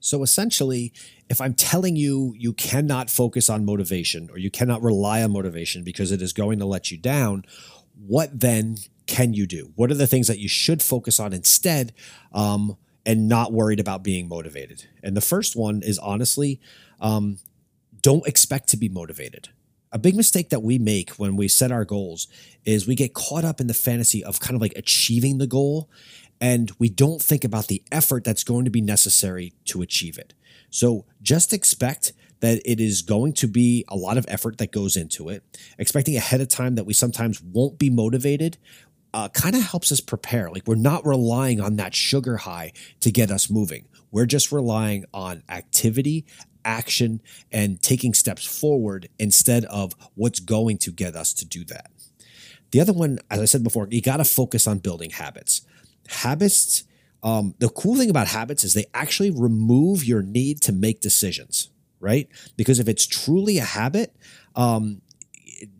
So 0.00 0.22
essentially, 0.22 0.92
if 1.28 1.40
I'm 1.40 1.54
telling 1.54 1.96
you 1.96 2.34
you 2.36 2.52
cannot 2.52 3.10
focus 3.10 3.50
on 3.50 3.64
motivation 3.64 4.28
or 4.30 4.38
you 4.38 4.50
cannot 4.50 4.82
rely 4.82 5.22
on 5.22 5.32
motivation 5.32 5.82
because 5.82 6.12
it 6.12 6.22
is 6.22 6.32
going 6.32 6.58
to 6.58 6.66
let 6.66 6.90
you 6.90 6.98
down, 6.98 7.44
what 8.06 8.40
then 8.40 8.76
can 9.06 9.34
you 9.34 9.46
do? 9.46 9.72
What 9.74 9.90
are 9.90 9.94
the 9.94 10.06
things 10.06 10.28
that 10.28 10.38
you 10.38 10.48
should 10.48 10.82
focus 10.82 11.18
on 11.18 11.32
instead? 11.32 11.92
Um, 12.32 12.76
and 13.04 13.28
not 13.28 13.52
worried 13.52 13.78
about 13.78 14.02
being 14.02 14.28
motivated. 14.28 14.84
And 15.02 15.16
the 15.16 15.20
first 15.20 15.54
one 15.54 15.80
is 15.82 15.96
honestly, 15.96 16.60
um, 17.00 17.38
don't 18.02 18.26
expect 18.26 18.68
to 18.70 18.76
be 18.76 18.88
motivated. 18.88 19.48
A 19.92 19.98
big 19.98 20.16
mistake 20.16 20.50
that 20.50 20.62
we 20.62 20.78
make 20.78 21.10
when 21.10 21.36
we 21.36 21.46
set 21.46 21.70
our 21.70 21.84
goals 21.84 22.26
is 22.64 22.86
we 22.86 22.96
get 22.96 23.14
caught 23.14 23.44
up 23.44 23.60
in 23.60 23.68
the 23.68 23.74
fantasy 23.74 24.24
of 24.24 24.40
kind 24.40 24.56
of 24.56 24.60
like 24.60 24.76
achieving 24.76 25.38
the 25.38 25.46
goal 25.46 25.88
and 26.40 26.72
we 26.78 26.88
don't 26.88 27.22
think 27.22 27.44
about 27.44 27.68
the 27.68 27.82
effort 27.90 28.24
that's 28.24 28.44
going 28.44 28.64
to 28.64 28.70
be 28.70 28.80
necessary 28.80 29.54
to 29.66 29.80
achieve 29.80 30.18
it. 30.18 30.34
So 30.70 31.04
just 31.22 31.52
expect 31.52 32.12
that 32.40 32.60
it 32.64 32.80
is 32.80 33.02
going 33.02 33.32
to 33.32 33.46
be 33.46 33.84
a 33.88 33.96
lot 33.96 34.18
of 34.18 34.26
effort 34.28 34.58
that 34.58 34.70
goes 34.70 34.96
into 34.96 35.28
it, 35.28 35.42
expecting 35.78 36.16
ahead 36.16 36.40
of 36.40 36.48
time 36.48 36.74
that 36.74 36.84
we 36.84 36.92
sometimes 36.92 37.42
won't 37.42 37.78
be 37.78 37.88
motivated 37.88 38.58
uh, 39.16 39.30
kind 39.30 39.54
of 39.56 39.62
helps 39.62 39.90
us 39.90 40.00
prepare. 40.00 40.50
Like 40.50 40.66
we're 40.66 40.74
not 40.74 41.06
relying 41.06 41.58
on 41.58 41.76
that 41.76 41.94
sugar 41.94 42.36
high 42.36 42.72
to 43.00 43.10
get 43.10 43.30
us 43.30 43.48
moving. 43.48 43.88
We're 44.10 44.26
just 44.26 44.52
relying 44.52 45.06
on 45.14 45.42
activity, 45.48 46.26
action, 46.66 47.22
and 47.50 47.80
taking 47.80 48.12
steps 48.12 48.44
forward 48.44 49.08
instead 49.18 49.64
of 49.66 49.94
what's 50.14 50.40
going 50.40 50.76
to 50.78 50.90
get 50.90 51.16
us 51.16 51.32
to 51.34 51.46
do 51.46 51.64
that. 51.64 51.90
The 52.72 52.80
other 52.80 52.92
one, 52.92 53.18
as 53.30 53.40
I 53.40 53.46
said 53.46 53.64
before, 53.64 53.88
you 53.90 54.02
got 54.02 54.18
to 54.18 54.24
focus 54.24 54.66
on 54.66 54.80
building 54.80 55.10
habits. 55.10 55.62
Habits, 56.08 56.84
um, 57.26 57.56
the 57.58 57.68
cool 57.68 57.96
thing 57.96 58.08
about 58.08 58.28
habits 58.28 58.62
is 58.62 58.72
they 58.72 58.86
actually 58.94 59.32
remove 59.32 60.04
your 60.04 60.22
need 60.22 60.62
to 60.62 60.72
make 60.72 61.00
decisions, 61.00 61.70
right? 61.98 62.28
Because 62.56 62.78
if 62.78 62.86
it's 62.86 63.04
truly 63.04 63.58
a 63.58 63.64
habit, 63.64 64.14
um, 64.54 65.02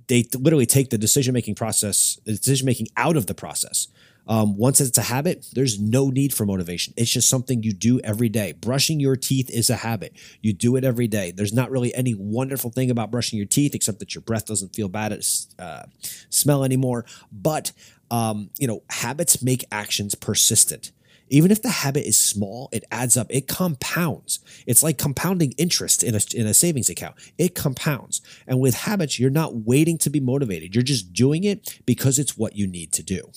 they 0.09 0.25
literally 0.35 0.67
take 0.67 0.91
the 0.91 0.99
decision 0.99 1.33
making 1.33 1.55
process, 1.55 2.19
the 2.25 2.33
decision 2.33 2.67
making 2.67 2.89
out 2.97 3.17
of 3.17 3.29
the 3.29 3.35
process. 3.35 3.87
Um, 4.27 4.57
once 4.57 4.81
it's 4.81 4.99
a 4.99 5.03
habit, 5.03 5.47
there's 5.53 5.79
no 5.79 6.11
need 6.11 6.35
for 6.35 6.45
motivation. 6.45 6.95
It's 6.97 7.13
just 7.13 7.31
something 7.31 7.63
you 7.63 7.73
do 7.73 8.01
every 8.01 8.29
day. 8.29 8.51
Brushing 8.51 8.99
your 8.99 9.15
teeth 9.15 9.49
is 9.49 9.71
a 9.71 9.77
habit. 9.77 10.17
You 10.43 10.53
do 10.53 10.75
it 10.75 10.83
every 10.83 11.07
day. 11.07 11.31
There's 11.31 11.53
not 11.53 11.71
really 11.71 11.95
any 11.95 12.17
wonderful 12.17 12.71
thing 12.73 12.91
about 12.91 13.13
brushing 13.13 13.37
your 13.37 13.47
teeth 13.47 13.73
except 13.73 14.01
that 14.01 14.17
your 14.17 14.23
breath 14.23 14.47
doesn't 14.47 14.75
feel 14.75 14.89
bad 14.89 15.13
at 15.13 15.25
uh, 15.61 15.85
smell 16.29 16.65
anymore. 16.65 17.05
But 17.31 17.71
um, 18.11 18.51
you 18.59 18.67
know, 18.67 18.83
habits 18.91 19.43
make 19.43 19.65
actions 19.71 20.17
persistent. 20.17 20.91
Even 21.29 21.51
if 21.51 21.63
the 21.63 21.69
habit 21.69 22.07
is 22.07 22.17
small, 22.17 22.69
it 22.73 22.85
adds 22.91 23.17
up. 23.17 23.27
It 23.31 23.49
compounds. 23.49 24.41
It's 24.67 24.83
like 24.83 24.99
compounding 24.99 25.53
interest 25.53 26.03
in 26.03 26.15
a, 26.15 26.21
in 26.35 26.47
a 26.47 26.55
savings 26.55 26.89
account. 26.89 27.17
It 27.37 27.55
compounds. 27.55 28.21
And 28.47 28.61
with 28.61 28.75
habits, 28.75 29.19
you're 29.19 29.31
not 29.31 29.55
waiting 29.55 29.99
to 29.99 30.11
be 30.11 30.21
motivated. 30.21 30.75
You're 30.75 30.85
just 30.85 31.13
doing 31.13 31.45
it 31.45 31.81
because 31.85 32.19
it's 32.19 32.37
what 32.37 32.57
you 32.57 32.67
need 32.67 32.93
to 32.93 33.03
do. 33.03 33.31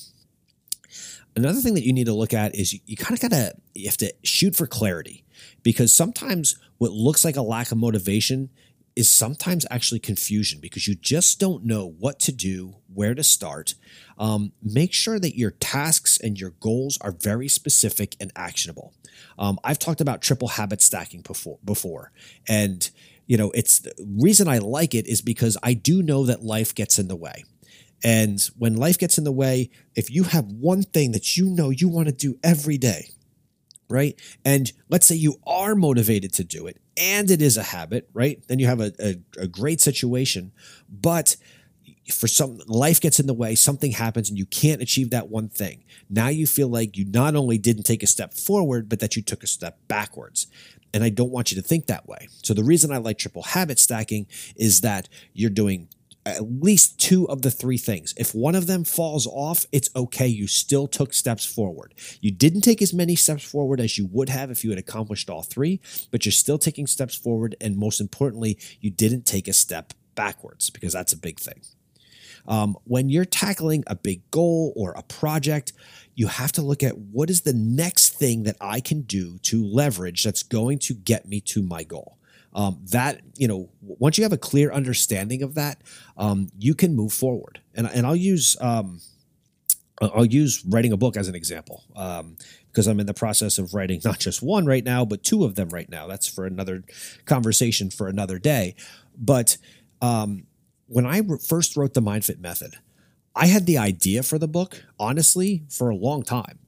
Another 1.36 1.62
thing 1.62 1.76
that 1.76 1.86
you 1.86 1.94
need 1.94 2.06
to 2.06 2.14
look 2.14 2.34
at 2.34 2.56
is 2.56 2.74
you, 2.74 2.80
you 2.86 2.98
kind 2.98 3.14
of 3.14 3.22
got 3.22 3.32
to, 3.32 3.54
you 3.74 3.88
have 3.88 3.98
to 3.98 4.14
shoot 4.24 4.56
for 4.56 4.68
clarity 4.68 5.24
because 5.64 5.94
sometimes 5.94 6.58
what 6.80 6.92
looks 6.92 7.24
like 7.24 7.38
a 7.38 7.42
lack 7.42 7.72
of 7.72 7.78
motivation 7.78 8.50
is 8.96 9.12
sometimes 9.12 9.66
actually 9.70 10.00
confusion 10.00 10.60
because 10.60 10.88
you 10.88 10.96
just 10.96 11.40
don't 11.40 11.64
know 11.64 11.96
what 12.00 12.20
to 12.20 12.32
do, 12.32 12.76
where 12.94 13.16
to 13.16 13.24
start. 13.24 13.76
Um, 14.18 14.52
make 14.62 14.94
sure 14.94 15.20
that 15.20 15.38
your 15.38 15.52
tasks 15.52 16.20
and 16.22 16.40
your 16.40 16.52
goals 16.60 16.98
are 17.02 17.12
very 17.12 17.48
specific 17.48 18.16
and 18.20 18.32
actionable. 18.36 18.94
Um, 19.38 19.60
I've 19.64 19.80
talked 19.80 20.02
about 20.02 20.22
triple 20.22 20.50
habit 20.50 20.82
stacking 20.82 21.22
before, 21.22 21.60
before, 21.64 22.12
and 22.48 22.90
you 23.26 23.38
know 23.38 23.52
it's 23.52 23.80
the 23.80 23.94
reason 24.00 24.48
I 24.48 24.58
like 24.58 24.96
it 24.96 25.08
is 25.08 25.22
because 25.22 25.58
I 25.64 25.74
do 25.74 26.02
know 26.02 26.26
that 26.26 26.44
life 26.44 26.74
gets 26.76 27.00
in 27.00 27.08
the 27.08 27.16
way. 27.16 27.44
And 28.04 28.40
when 28.58 28.76
life 28.76 28.98
gets 28.98 29.18
in 29.18 29.24
the 29.24 29.32
way, 29.32 29.70
if 29.96 30.10
you 30.10 30.24
have 30.24 30.46
one 30.46 30.84
thing 30.84 31.12
that 31.12 31.36
you 31.36 31.50
know 31.50 31.70
you 31.70 31.90
want 31.90 32.08
to 32.08 32.14
do 32.14 32.38
every 32.44 32.78
day, 32.78 33.10
right? 33.90 34.20
And 34.46 34.72
let's 34.90 35.08
say 35.08 35.16
you 35.16 35.40
are 35.46 35.76
motivated 35.76 36.34
to 36.34 36.44
do 36.44 36.68
it 36.68 36.78
and 36.96 37.32
it 37.32 37.42
is 37.42 37.58
a 37.58 37.64
habit, 37.64 38.10
right? 38.14 38.42
Then 38.48 38.60
you 38.60 38.68
have 38.68 38.82
a, 38.82 38.94
a, 39.00 39.16
a, 39.44 39.48
great 39.48 39.82
situation. 39.82 40.52
But 40.90 41.38
for 42.12 42.28
some 42.28 42.60
life 42.68 43.02
gets 43.02 43.20
in 43.20 43.28
the 43.28 43.34
way, 43.34 43.56
something 43.56 43.92
happens 43.92 44.30
and 44.30 44.38
you 44.38 44.46
can't 44.46 44.82
achieve 44.82 45.10
that 45.12 45.30
one 45.30 45.50
thing. 45.50 45.84
Now 46.10 46.28
you 46.28 46.46
feel 46.46 46.68
like 46.68 46.98
you 46.98 47.06
not 47.06 47.36
only 47.36 47.58
didn't 47.58 47.84
take 47.84 48.04
a 48.04 48.08
step 48.08 48.34
forward, 48.34 48.90
but 48.90 49.00
that 49.00 49.16
you 49.16 49.22
took 49.22 49.44
a 49.44 49.48
step 49.48 49.80
backwards. 49.88 50.48
And 50.94 51.04
I 51.04 51.10
don't 51.10 51.32
want 51.32 51.52
you 51.52 51.62
to 51.62 51.68
think 51.68 51.86
that 51.86 52.08
way. 52.08 52.28
So 52.44 52.54
the 52.54 52.64
reason 52.64 52.92
I 52.92 52.98
like 52.98 53.18
triple 53.18 53.44
habit 53.44 53.80
stacking 53.80 54.28
is 54.56 54.82
that 54.82 55.08
you're 55.34 55.52
doing 55.52 55.88
at 56.26 56.62
least 56.62 57.00
two 57.00 57.28
of 57.30 57.42
the 57.42 57.52
three 57.52 57.78
things. 57.78 58.14
If 58.18 58.36
one 58.36 58.56
of 58.56 58.68
them 58.68 58.84
falls 58.84 59.26
off, 59.26 59.66
it's 59.72 59.90
okay. 59.96 60.28
You 60.28 60.48
still 60.48 60.88
took 60.88 61.14
steps 61.14 61.46
forward. 61.46 61.94
You 62.22 62.32
didn't 62.32 62.62
take 62.62 62.82
as 62.82 62.94
many 62.94 63.16
steps 63.16 63.44
forward 63.44 63.80
as 63.80 63.98
you 63.98 64.08
would 64.12 64.30
have 64.30 64.52
if 64.52 64.64
you 64.64 64.70
had 64.70 64.80
accomplished 64.80 65.30
all 65.30 65.44
three, 65.44 65.80
but 66.12 66.26
you're 66.26 66.32
still 66.32 66.58
taking 66.58 66.88
steps 66.88 67.16
forward. 67.16 67.56
And 67.62 67.78
most 67.78 68.02
importantly, 68.02 68.60
you 68.80 68.90
didn't 68.90 69.26
take 69.26 69.48
a 69.48 69.54
step 69.54 69.94
backwards 70.16 70.70
because 70.70 70.94
that's 70.94 71.14
a 71.14 71.18
big 71.18 71.40
thing. 71.40 71.62
Um, 72.48 72.78
when 72.86 73.10
you're 73.10 73.26
tackling 73.26 73.84
a 73.88 73.96
big 73.96 74.30
goal 74.32 74.74
or 74.76 74.92
a 74.92 75.04
project, 75.04 75.74
you 76.16 76.28
have 76.28 76.52
to 76.54 76.62
look 76.62 76.84
at 76.84 76.98
what 76.98 77.30
is 77.30 77.42
the 77.42 77.54
next 77.54 78.10
thing 78.10 78.44
that 78.44 78.58
I 78.60 78.82
can 78.82 79.02
do 79.02 79.38
to 79.44 79.64
leverage 79.64 80.24
that's 80.24 80.44
going 80.44 80.80
to 80.80 80.94
get 80.94 81.28
me 81.28 81.42
to 81.42 81.62
my 81.62 81.84
goal. 81.84 82.19
Um, 82.54 82.82
that 82.92 83.22
you 83.36 83.48
know, 83.48 83.70
once 83.82 84.18
you 84.18 84.24
have 84.24 84.34
a 84.34 84.38
clear 84.38 84.72
understanding 84.72 85.44
of 85.44 85.54
that, 85.56 85.82
um, 86.18 86.50
you 86.58 86.74
can 86.74 86.96
move 86.96 87.14
forward. 87.14 87.62
And 87.76 87.88
and 87.88 88.08
I'll 88.08 88.16
use 88.16 88.58
um, 88.60 89.02
I'll 90.02 90.26
use 90.26 90.64
writing 90.66 90.92
a 90.92 90.98
book 90.98 91.18
as 91.18 91.28
an 91.28 91.36
example 91.36 91.84
um, 91.96 92.38
because 92.68 92.88
I'm 92.88 93.00
in 93.00 93.06
the 93.06 93.14
process 93.14 93.58
of 93.58 93.74
writing 93.74 94.02
not 94.06 94.20
just 94.20 94.42
one 94.42 94.66
right 94.66 94.84
now, 94.84 95.06
but 95.06 95.24
two 95.24 95.44
of 95.44 95.56
them 95.56 95.70
right 95.70 95.90
now. 95.90 96.08
That's 96.08 96.28
for 96.28 96.46
another 96.46 96.84
conversation 97.26 97.90
for 97.90 98.08
another 98.08 98.40
day. 98.40 98.76
But 99.18 99.58
um, 100.02 100.48
when 100.88 101.06
I 101.06 101.22
first 101.48 101.76
wrote 101.76 101.94
the 101.94 102.02
MindFit 102.02 102.40
method, 102.40 102.76
I 103.36 103.48
had 103.48 103.66
the 103.66 103.78
idea 103.78 104.24
for 104.24 104.38
the 104.38 104.48
book, 104.48 104.84
honestly, 105.00 105.64
for 105.70 105.90
a 105.90 105.96
long 105.96 106.24
time. 106.24 106.60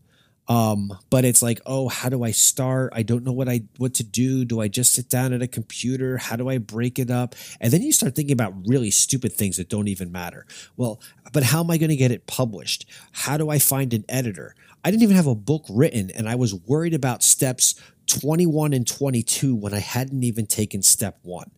Um, 0.52 0.92
but 1.10 1.24
it's 1.24 1.42
like, 1.42 1.62
oh, 1.66 1.88
how 1.88 2.10
do 2.10 2.26
I 2.26 2.32
start? 2.32 2.92
I 2.94 3.04
don't 3.04 3.24
know 3.24 3.32
what 3.32 3.48
I 3.48 3.62
what 3.78 3.94
to 3.96 4.04
do. 4.04 4.44
Do 4.44 4.60
I 4.60 4.68
just 4.68 4.92
sit 4.92 5.08
down 5.08 5.32
at 5.32 5.42
a 5.42 5.48
computer? 5.48 6.18
How 6.18 6.36
do 6.36 6.50
I 6.50 6.58
break 6.58 7.00
it 7.00 7.10
up? 7.10 7.36
And 7.62 7.72
then 7.72 7.82
you 7.82 7.94
start 7.94 8.16
thinking 8.16 8.34
about 8.34 8.54
really 8.68 8.92
stupid 8.92 9.32
things 9.32 9.56
that 9.56 9.70
don't 9.70 9.88
even 9.88 10.12
matter. 10.12 10.46
Well, 10.76 11.00
but 11.32 11.44
how 11.44 11.62
am 11.62 11.72
I 11.72 11.78
going 11.78 11.90
to 11.90 11.96
get 11.96 12.12
it 12.12 12.28
published? 12.28 12.86
How 13.14 13.38
do 13.38 13.50
I 13.50 13.60
find 13.60 13.94
an 13.94 14.04
editor? 14.10 14.54
I 14.84 14.92
didn't 14.92 15.04
even 15.04 15.16
have 15.16 15.28
a 15.28 15.36
book 15.36 15.64
written, 15.70 16.12
and 16.12 16.28
I 16.28 16.36
was 16.36 16.54
worried 16.54 16.96
about 16.96 17.24
steps 17.24 17.76
21 18.12 18.74
and 18.74 18.86
22 18.86 19.56
when 19.56 19.74
I 19.74 19.80
hadn't 19.80 20.24
even 20.24 20.46
taken 20.46 20.82
step 20.82 21.18
one. 21.22 21.50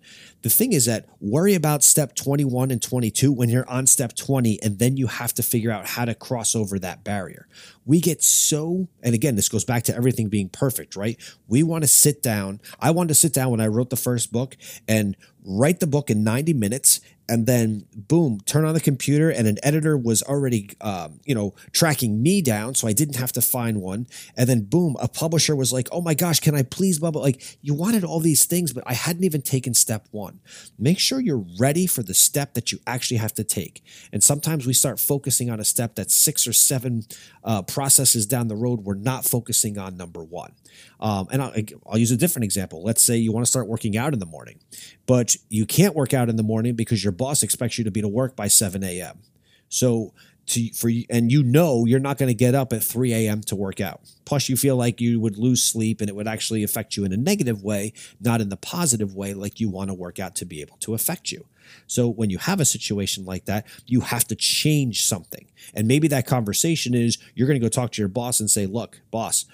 The 0.43 0.49
thing 0.49 0.73
is 0.73 0.85
that 0.85 1.07
worry 1.19 1.55
about 1.55 1.83
step 1.83 2.15
21 2.15 2.69
and 2.69 2.81
22 2.81 3.31
when 3.31 3.49
you're 3.49 3.67
on 3.67 3.87
step 3.87 4.13
20, 4.13 4.61
and 4.61 4.77
then 4.77 4.95
you 4.95 5.07
have 5.07 5.33
to 5.35 5.43
figure 5.43 5.71
out 5.71 5.87
how 5.87 6.05
to 6.05 6.13
cross 6.13 6.55
over 6.55 6.77
that 6.79 7.03
barrier. 7.03 7.47
We 7.85 8.01
get 8.01 8.21
so, 8.21 8.87
and 9.01 9.15
again, 9.15 9.35
this 9.35 9.49
goes 9.49 9.65
back 9.65 9.83
to 9.83 9.95
everything 9.95 10.29
being 10.29 10.49
perfect, 10.49 10.95
right? 10.95 11.19
We 11.47 11.63
want 11.63 11.85
to 11.85 11.87
sit 11.87 12.21
down. 12.21 12.61
I 12.79 12.91
wanted 12.91 13.09
to 13.09 13.15
sit 13.15 13.33
down 13.33 13.49
when 13.49 13.61
I 13.61 13.67
wrote 13.67 13.89
the 13.89 13.95
first 13.95 14.31
book 14.31 14.55
and 14.87 15.17
write 15.45 15.79
the 15.79 15.87
book 15.87 16.09
in 16.09 16.23
90 16.23 16.53
minutes 16.53 17.01
and 17.29 17.47
then 17.47 17.85
boom 17.95 18.39
turn 18.45 18.65
on 18.65 18.73
the 18.73 18.81
computer 18.81 19.29
and 19.29 19.47
an 19.47 19.57
editor 19.63 19.97
was 19.97 20.21
already 20.23 20.69
um, 20.81 21.19
you 21.25 21.33
know 21.33 21.53
tracking 21.71 22.21
me 22.21 22.41
down 22.41 22.75
so 22.75 22.87
i 22.87 22.93
didn't 22.93 23.15
have 23.15 23.31
to 23.31 23.41
find 23.41 23.81
one. 23.81 24.07
And 24.35 24.49
then 24.49 24.61
boom 24.61 24.97
a 24.99 25.07
publisher 25.07 25.55
was 25.55 25.71
like 25.71 25.87
oh 25.91 26.01
my 26.01 26.13
gosh 26.13 26.39
can 26.39 26.55
i 26.55 26.63
please 26.63 26.99
bubble 26.99 27.21
like 27.21 27.57
you 27.61 27.73
wanted 27.73 28.03
all 28.03 28.19
these 28.19 28.45
things 28.45 28.73
but 28.73 28.83
i 28.85 28.93
hadn't 28.93 29.23
even 29.23 29.41
taken 29.41 29.73
step 29.73 30.07
one. 30.11 30.41
Make 30.77 30.99
sure 30.99 31.19
you're 31.19 31.45
ready 31.59 31.87
for 31.87 32.03
the 32.03 32.13
step 32.13 32.53
that 32.53 32.71
you 32.71 32.79
actually 32.85 33.17
have 33.17 33.33
to 33.35 33.43
take. 33.43 33.83
And 34.11 34.23
sometimes 34.23 34.65
we 34.65 34.73
start 34.73 34.99
focusing 34.99 35.49
on 35.49 35.59
a 35.59 35.65
step 35.65 35.95
that's 35.95 36.15
six 36.15 36.47
or 36.47 36.53
seven 36.53 37.03
uh, 37.43 37.61
processes 37.61 38.25
down 38.25 38.47
the 38.47 38.55
road 38.55 38.81
we're 38.81 38.95
not 38.95 39.25
focusing 39.25 39.77
on 39.77 39.97
number 39.97 40.23
one 40.23 40.53
um, 40.99 41.27
and 41.31 41.41
I'll, 41.41 41.53
I'll 41.87 41.97
use 41.97 42.11
a 42.11 42.17
different 42.17 42.45
example 42.45 42.83
let's 42.83 43.03
say 43.03 43.17
you 43.17 43.31
want 43.31 43.45
to 43.45 43.49
start 43.49 43.67
working 43.67 43.97
out 43.97 44.13
in 44.13 44.19
the 44.19 44.25
morning 44.25 44.59
but 45.05 45.35
you 45.49 45.65
can't 45.65 45.95
work 45.95 46.13
out 46.13 46.29
in 46.29 46.35
the 46.35 46.43
morning 46.43 46.75
because 46.75 47.03
your 47.03 47.11
boss 47.11 47.43
expects 47.43 47.77
you 47.77 47.83
to 47.83 47.91
be 47.91 48.01
to 48.01 48.07
work 48.07 48.35
by 48.35 48.47
7 48.47 48.83
a.m. 48.83 49.19
So 49.69 50.13
to 50.45 50.73
for 50.73 50.91
and 51.09 51.31
you 51.31 51.41
know 51.41 51.85
you're 51.85 51.99
not 51.99 52.17
going 52.17 52.27
to 52.27 52.33
get 52.33 52.53
up 52.53 52.73
at 52.73 52.83
3 52.83 53.13
a.m. 53.13 53.41
to 53.41 53.55
work 53.55 53.79
out. 53.79 54.01
Plus, 54.25 54.49
you 54.49 54.57
feel 54.57 54.75
like 54.75 54.99
you 54.99 55.19
would 55.19 55.37
lose 55.37 55.63
sleep 55.63 56.01
and 56.01 56.09
it 56.09 56.15
would 56.15 56.27
actually 56.27 56.63
affect 56.63 56.97
you 56.97 57.05
in 57.05 57.13
a 57.13 57.17
negative 57.17 57.63
way, 57.63 57.93
not 58.19 58.41
in 58.41 58.49
the 58.49 58.57
positive 58.57 59.15
way, 59.15 59.33
like 59.33 59.59
you 59.59 59.69
want 59.69 59.89
to 59.89 59.93
work 59.93 60.19
out 60.19 60.35
to 60.35 60.45
be 60.45 60.61
able 60.61 60.77
to 60.77 60.93
affect 60.93 61.31
you. 61.31 61.45
So 61.87 62.09
when 62.09 62.29
you 62.29 62.37
have 62.39 62.59
a 62.59 62.65
situation 62.65 63.25
like 63.25 63.45
that, 63.45 63.65
you 63.85 64.01
have 64.01 64.25
to 64.27 64.35
change 64.35 65.05
something. 65.05 65.47
And 65.73 65.87
maybe 65.87 66.09
that 66.09 66.27
conversation 66.27 66.93
is 66.93 67.17
you're 67.35 67.47
going 67.47 67.59
to 67.59 67.65
go 67.65 67.69
talk 67.69 67.91
to 67.93 68.01
your 68.01 68.09
boss 68.09 68.39
and 68.41 68.51
say, 68.51 68.65
"Look, 68.65 69.01
boss, 69.11 69.45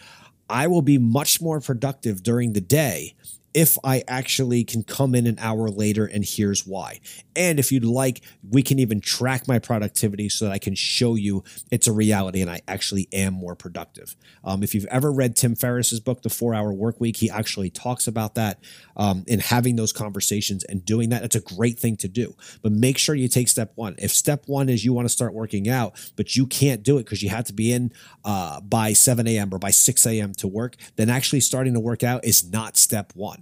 I 0.49 0.67
will 0.67 0.81
be 0.81 0.97
much 0.97 1.41
more 1.41 1.59
productive 1.61 2.23
during 2.23 2.53
the 2.53 2.61
day 2.61 3.15
if 3.53 3.77
I 3.83 4.03
actually 4.07 4.63
can 4.63 4.83
come 4.83 5.15
in 5.15 5.25
an 5.25 5.37
hour 5.39 5.69
later 5.69 6.05
and 6.05 6.23
here's 6.23 6.67
why. 6.67 6.99
And 7.35 7.57
if 7.57 7.71
you'd 7.71 7.85
like, 7.85 8.21
we 8.47 8.61
can 8.61 8.79
even 8.79 9.01
track 9.01 9.47
my 9.47 9.59
productivity 9.59 10.29
so 10.29 10.45
that 10.45 10.51
I 10.51 10.59
can 10.59 10.75
show 10.75 11.15
you 11.15 11.43
it's 11.71 11.87
a 11.87 11.93
reality 11.93 12.41
and 12.41 12.51
I 12.51 12.61
actually 12.67 13.07
am 13.11 13.33
more 13.33 13.55
productive. 13.55 14.15
Um, 14.43 14.61
if 14.61 14.75
you've 14.75 14.85
ever 14.85 15.11
read 15.11 15.35
Tim 15.35 15.55
Ferriss's 15.55 15.99
book, 15.99 16.21
The 16.21 16.29
Four 16.29 16.53
Hour 16.53 16.73
Work 16.73 16.99
Week, 16.99 17.17
he 17.17 17.29
actually 17.29 17.69
talks 17.69 18.07
about 18.07 18.35
that 18.35 18.59
um, 18.95 19.23
and 19.27 19.41
having 19.41 19.77
those 19.77 19.93
conversations 19.93 20.63
and 20.65 20.85
doing 20.85 21.09
that. 21.09 21.23
It's 21.23 21.35
a 21.35 21.41
great 21.41 21.79
thing 21.79 21.95
to 21.97 22.07
do. 22.07 22.35
But 22.61 22.71
make 22.71 22.97
sure 22.97 23.15
you 23.15 23.27
take 23.27 23.47
step 23.47 23.71
one. 23.75 23.95
If 23.97 24.11
step 24.11 24.43
one 24.47 24.69
is 24.69 24.85
you 24.85 24.93
want 24.93 25.05
to 25.05 25.13
start 25.13 25.33
working 25.33 25.69
out, 25.69 25.93
but 26.15 26.35
you 26.35 26.45
can't 26.45 26.83
do 26.83 26.97
it 26.97 27.05
because 27.05 27.23
you 27.23 27.29
have 27.29 27.45
to 27.45 27.53
be 27.53 27.71
in 27.71 27.91
uh, 28.23 28.61
by 28.61 28.93
7 28.93 29.27
a.m. 29.27 29.53
or 29.53 29.59
by 29.59 29.71
6 29.71 30.05
a.m. 30.05 30.33
to 30.35 30.47
work, 30.47 30.75
then 30.97 31.09
actually 31.09 31.39
starting 31.39 31.73
to 31.73 31.79
work 31.79 32.03
out 32.03 32.25
is 32.25 32.47
not 32.47 32.77
step 32.77 33.13
one 33.15 33.38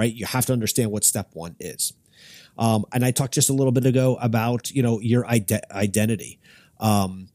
right? 0.00 0.14
You 0.14 0.24
have 0.24 0.46
to 0.46 0.54
understand 0.54 0.90
what 0.90 1.04
step 1.04 1.28
one 1.34 1.56
is. 1.60 1.92
Um, 2.56 2.86
and 2.90 3.04
I 3.04 3.10
talked 3.10 3.34
just 3.34 3.50
a 3.50 3.52
little 3.52 3.70
bit 3.70 3.84
ago 3.84 4.16
about 4.20 4.70
you 4.70 4.82
know 4.82 4.98
your 5.00 5.26
ide- 5.26 5.66
identity. 5.70 6.40
Um, 6.78 7.28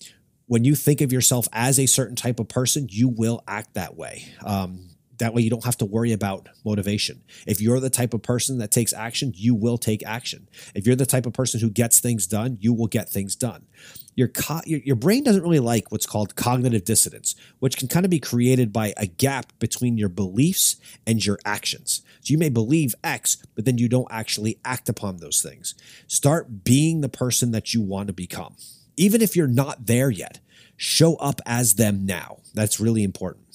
when 0.48 0.64
you 0.64 0.74
think 0.74 1.02
of 1.02 1.14
yourself 1.14 1.48
as 1.54 1.80
a 1.80 1.86
certain 1.86 2.16
type 2.16 2.40
of 2.40 2.48
person, 2.48 2.88
you 2.90 3.08
will 3.08 3.44
act 3.48 3.76
that 3.76 3.96
way. 3.96 4.26
Um, 4.44 4.90
that 5.20 5.34
way, 5.34 5.44
you 5.44 5.50
don't 5.52 5.64
have 5.64 5.78
to 5.78 5.86
worry 5.86 6.12
about 6.12 6.50
motivation. 6.66 7.22
If 7.46 7.62
you're 7.62 7.80
the 7.80 7.90
type 7.92 8.16
of 8.16 8.24
person 8.24 8.58
that 8.58 8.72
takes 8.72 8.94
action, 8.94 9.32
you 9.36 9.54
will 9.54 9.78
take 9.78 10.04
action. 10.04 10.50
If 10.74 10.88
you're 10.88 10.96
the 10.96 11.06
type 11.06 11.28
of 11.28 11.34
person 11.34 11.60
who 11.60 11.70
gets 11.70 12.00
things 12.00 12.26
done, 12.26 12.58
you 12.60 12.74
will 12.74 12.88
get 12.88 13.10
things 13.10 13.36
done. 13.36 13.68
Your, 14.16 14.30
co- 14.30 14.62
your, 14.66 14.80
your 14.80 14.96
brain 14.96 15.24
doesn't 15.24 15.44
really 15.44 15.60
like 15.60 15.92
what's 15.92 16.06
called 16.06 16.36
cognitive 16.36 16.86
dissonance, 16.86 17.36
which 17.60 17.78
can 17.78 17.88
kind 17.88 18.06
of 18.06 18.10
be 18.10 18.20
created 18.20 18.72
by 18.72 18.94
a 18.98 19.06
gap 19.06 19.52
between 19.60 19.98
your 19.98 20.10
beliefs 20.10 20.78
and 21.06 21.24
your 21.24 21.38
actions. 21.46 22.02
So 22.22 22.32
you 22.32 22.38
may 22.38 22.50
believe 22.50 22.96
X, 23.04 23.38
but 23.56 23.66
then 23.66 23.78
you 23.78 23.90
don't 23.90 24.08
actually 24.10 24.58
act 24.64 24.88
upon 24.90 25.18
those 25.18 25.42
things. 25.42 25.76
Start 26.08 26.64
being 26.64 27.02
the 27.02 27.10
person 27.10 27.52
that 27.52 27.74
you 27.74 27.82
want 27.82 28.08
to 28.08 28.14
become. 28.14 28.56
Even 28.98 29.22
if 29.22 29.36
you're 29.36 29.48
not 29.48 29.86
there 29.88 30.10
yet, 30.10 30.40
show 30.78 31.16
up 31.18 31.42
as 31.46 31.76
them 31.76 32.06
now. 32.06 32.38
That's 32.54 32.80
really 32.80 33.04
important 33.04 33.46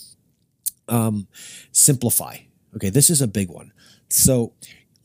um, 0.90 1.29
simplify. 1.73 2.37
Okay, 2.77 2.90
this 2.90 3.09
is 3.09 3.23
a 3.23 3.29
big 3.29 3.49
one. 3.49 3.73
So 4.09 4.53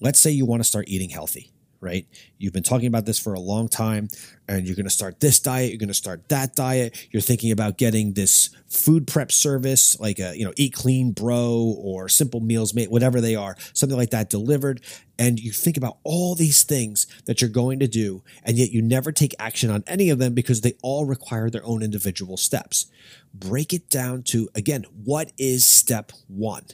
let's 0.02 0.20
say 0.20 0.32
you 0.32 0.46
want 0.46 0.62
to 0.62 0.68
start 0.68 0.86
eating 0.88 1.10
healthy, 1.10 1.52
right? 1.86 2.08
You've 2.40 2.52
been 2.52 2.64
talking 2.64 2.88
about 2.88 3.06
this 3.06 3.20
for 3.20 3.36
a 3.36 3.40
long 3.40 3.70
time, 3.70 4.10
and 4.48 4.66
you're 4.66 4.76
going 4.76 4.88
to 4.88 4.90
start 4.90 5.20
this 5.20 5.40
diet, 5.40 5.70
you're 5.70 5.78
going 5.78 5.88
to 5.88 5.94
start 5.94 6.28
that 6.30 6.56
diet. 6.56 7.08
You're 7.12 7.22
thinking 7.22 7.52
about 7.52 7.78
getting 7.78 8.14
this 8.14 8.50
food 8.68 9.06
prep 9.08 9.32
service, 9.32 9.98
like 10.00 10.20
a 10.20 10.36
you 10.36 10.44
know 10.44 10.52
Eat 10.58 10.74
Clean 10.74 11.12
Bro 11.12 11.76
or 11.78 12.10
Simple 12.10 12.40
Meals 12.40 12.74
Mate, 12.74 12.90
whatever 12.90 13.22
they 13.22 13.36
are, 13.36 13.56
something 13.74 13.98
like 13.98 14.10
that 14.10 14.30
delivered. 14.30 14.82
And 15.18 15.40
you 15.40 15.52
think 15.52 15.78
about 15.78 15.98
all 16.04 16.36
these 16.36 16.64
things 16.64 17.08
that 17.26 17.40
you're 17.40 17.50
going 17.50 17.80
to 17.80 17.88
do, 17.88 18.24
and 18.44 18.58
yet 18.58 18.72
you 18.72 18.82
never 18.82 19.12
take 19.12 19.36
action 19.40 19.70
on 19.70 19.84
any 19.86 20.10
of 20.10 20.18
them 20.18 20.34
because 20.34 20.62
they 20.62 20.74
all 20.82 21.06
require 21.06 21.50
their 21.50 21.66
own 21.66 21.84
individual 21.84 22.36
steps. 22.36 22.88
Break 23.34 23.74
it 23.74 23.90
down 23.90 24.24
to 24.24 24.50
again, 24.56 24.86
what 25.04 25.32
is 25.38 25.66
step 25.66 26.12
one? 26.28 26.66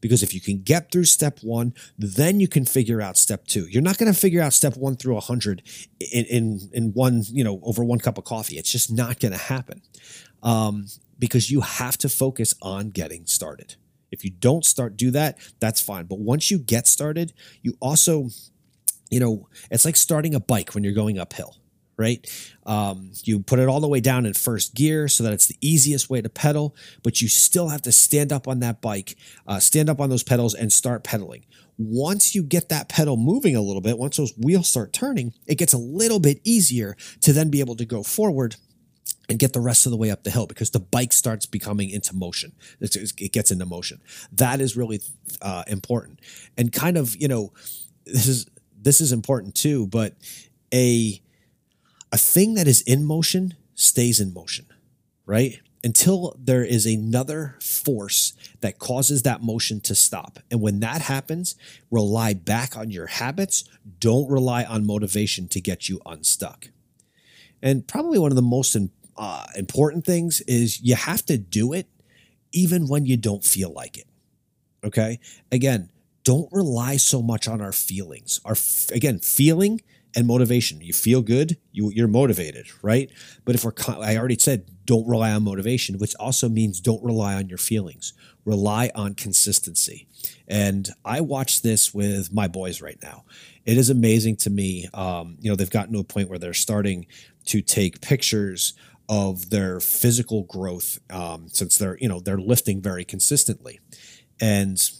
Because 0.00 0.22
if 0.22 0.34
you 0.34 0.40
can 0.40 0.62
get 0.62 0.90
through 0.90 1.04
step 1.04 1.38
one, 1.42 1.74
then 1.98 2.40
you 2.40 2.48
can 2.48 2.64
figure 2.64 3.00
out 3.00 3.16
step 3.16 3.46
two. 3.46 3.66
You're 3.68 3.82
not 3.82 3.98
going 3.98 4.12
to 4.12 4.18
figure 4.18 4.42
out 4.42 4.52
step 4.52 4.76
one 4.76 4.96
through 4.96 5.16
a 5.16 5.20
hundred 5.20 5.62
in, 6.00 6.24
in, 6.26 6.60
in 6.72 6.92
one, 6.92 7.22
you 7.30 7.44
know, 7.44 7.60
over 7.62 7.84
one 7.84 7.98
cup 7.98 8.18
of 8.18 8.24
coffee. 8.24 8.58
It's 8.58 8.70
just 8.70 8.92
not 8.92 9.20
going 9.20 9.32
to 9.32 9.38
happen. 9.38 9.82
Um, 10.42 10.86
because 11.18 11.50
you 11.50 11.62
have 11.62 11.96
to 11.98 12.08
focus 12.08 12.54
on 12.60 12.90
getting 12.90 13.26
started. 13.26 13.76
If 14.10 14.24
you 14.24 14.30
don't 14.30 14.64
start, 14.64 14.96
do 14.96 15.10
that, 15.12 15.38
that's 15.60 15.80
fine. 15.80 16.06
But 16.06 16.18
once 16.18 16.50
you 16.50 16.58
get 16.58 16.86
started, 16.86 17.32
you 17.62 17.76
also, 17.80 18.28
you 19.10 19.20
know, 19.20 19.48
it's 19.70 19.84
like 19.84 19.96
starting 19.96 20.34
a 20.34 20.40
bike 20.40 20.74
when 20.74 20.84
you're 20.84 20.92
going 20.92 21.18
uphill 21.18 21.56
right? 21.96 22.26
Um, 22.64 23.10
you 23.24 23.40
put 23.40 23.58
it 23.58 23.68
all 23.68 23.80
the 23.80 23.88
way 23.88 24.00
down 24.00 24.26
in 24.26 24.34
first 24.34 24.74
gear 24.74 25.08
so 25.08 25.24
that 25.24 25.32
it's 25.32 25.46
the 25.46 25.56
easiest 25.60 26.10
way 26.10 26.20
to 26.20 26.28
pedal, 26.28 26.74
but 27.02 27.22
you 27.22 27.28
still 27.28 27.68
have 27.68 27.82
to 27.82 27.92
stand 27.92 28.32
up 28.32 28.46
on 28.46 28.60
that 28.60 28.80
bike, 28.80 29.16
uh, 29.46 29.58
stand 29.58 29.88
up 29.88 30.00
on 30.00 30.10
those 30.10 30.22
pedals, 30.22 30.54
and 30.54 30.72
start 30.72 31.04
pedaling. 31.04 31.44
Once 31.78 32.34
you 32.34 32.42
get 32.42 32.68
that 32.68 32.88
pedal 32.88 33.16
moving 33.16 33.54
a 33.54 33.60
little 33.60 33.82
bit, 33.82 33.98
once 33.98 34.16
those 34.16 34.32
wheels 34.38 34.68
start 34.68 34.92
turning, 34.92 35.32
it 35.46 35.56
gets 35.56 35.72
a 35.72 35.78
little 35.78 36.20
bit 36.20 36.40
easier 36.44 36.96
to 37.20 37.32
then 37.32 37.50
be 37.50 37.60
able 37.60 37.76
to 37.76 37.84
go 37.84 38.02
forward 38.02 38.56
and 39.28 39.38
get 39.38 39.52
the 39.52 39.60
rest 39.60 39.86
of 39.86 39.90
the 39.90 39.96
way 39.96 40.10
up 40.10 40.22
the 40.22 40.30
hill 40.30 40.46
because 40.46 40.70
the 40.70 40.80
bike 40.80 41.12
starts 41.12 41.46
becoming 41.46 41.90
into 41.90 42.14
motion. 42.14 42.52
it 42.80 43.32
gets 43.32 43.50
into 43.50 43.66
motion. 43.66 44.00
That 44.32 44.60
is 44.60 44.76
really 44.76 45.00
uh, 45.42 45.64
important. 45.66 46.20
And 46.56 46.72
kind 46.72 46.96
of, 46.96 47.16
you 47.16 47.28
know, 47.28 47.52
this 48.04 48.28
is 48.28 48.46
this 48.80 49.00
is 49.00 49.10
important 49.10 49.56
too, 49.56 49.88
but 49.88 50.14
a 50.72 51.20
a 52.12 52.18
thing 52.18 52.54
that 52.54 52.68
is 52.68 52.82
in 52.82 53.04
motion 53.04 53.54
stays 53.74 54.20
in 54.20 54.32
motion, 54.32 54.66
right? 55.24 55.60
Until 55.84 56.36
there 56.38 56.64
is 56.64 56.86
another 56.86 57.56
force 57.60 58.32
that 58.60 58.78
causes 58.78 59.22
that 59.22 59.42
motion 59.42 59.80
to 59.82 59.94
stop. 59.94 60.38
And 60.50 60.60
when 60.60 60.80
that 60.80 61.02
happens, 61.02 61.54
rely 61.90 62.34
back 62.34 62.76
on 62.76 62.90
your 62.90 63.06
habits. 63.06 63.64
Don't 64.00 64.30
rely 64.30 64.64
on 64.64 64.86
motivation 64.86 65.48
to 65.48 65.60
get 65.60 65.88
you 65.88 66.00
unstuck. 66.06 66.68
And 67.62 67.86
probably 67.86 68.18
one 68.18 68.32
of 68.32 68.36
the 68.36 68.42
most 68.42 68.76
uh, 69.16 69.46
important 69.56 70.04
things 70.04 70.40
is 70.42 70.80
you 70.80 70.94
have 70.94 71.24
to 71.26 71.38
do 71.38 71.72
it 71.72 71.86
even 72.52 72.88
when 72.88 73.06
you 73.06 73.16
don't 73.16 73.44
feel 73.44 73.72
like 73.72 73.96
it. 73.98 74.06
Okay. 74.84 75.20
Again, 75.52 75.90
don't 76.24 76.48
rely 76.52 76.96
so 76.96 77.22
much 77.22 77.46
on 77.46 77.60
our 77.60 77.72
feelings. 77.72 78.40
Our 78.44 78.56
again, 78.92 79.20
feeling 79.20 79.80
and 80.16 80.26
motivation. 80.26 80.80
You 80.80 80.94
feel 80.94 81.22
good, 81.22 81.58
you, 81.72 81.90
you're 81.94 82.08
motivated, 82.08 82.66
right? 82.82 83.10
But 83.44 83.54
if 83.54 83.64
we're, 83.64 83.72
I 84.00 84.16
already 84.16 84.38
said, 84.38 84.64
don't 84.86 85.06
rely 85.06 85.30
on 85.32 85.44
motivation, 85.44 85.98
which 85.98 86.14
also 86.18 86.48
means 86.48 86.80
don't 86.80 87.04
rely 87.04 87.34
on 87.34 87.48
your 87.48 87.58
feelings. 87.58 88.14
Rely 88.44 88.90
on 88.94 89.14
consistency. 89.14 90.06
And 90.48 90.88
I 91.04 91.20
watch 91.20 91.62
this 91.62 91.92
with 91.92 92.32
my 92.32 92.48
boys 92.48 92.80
right 92.80 92.98
now. 93.02 93.24
It 93.64 93.76
is 93.76 93.90
amazing 93.90 94.36
to 94.38 94.50
me. 94.50 94.88
Um, 94.94 95.36
you 95.40 95.50
know, 95.50 95.56
they've 95.56 95.68
gotten 95.68 95.92
to 95.92 95.98
a 95.98 96.04
point 96.04 96.30
where 96.30 96.38
they're 96.38 96.54
starting 96.54 97.06
to 97.46 97.60
take 97.60 98.00
pictures 98.00 98.74
of 99.08 99.50
their 99.50 99.80
physical 99.80 100.44
growth 100.44 100.98
um, 101.10 101.48
since 101.48 101.78
they're 101.78 101.96
you 101.98 102.08
know 102.08 102.18
they're 102.18 102.38
lifting 102.38 102.80
very 102.80 103.04
consistently 103.04 103.78
and 104.40 104.90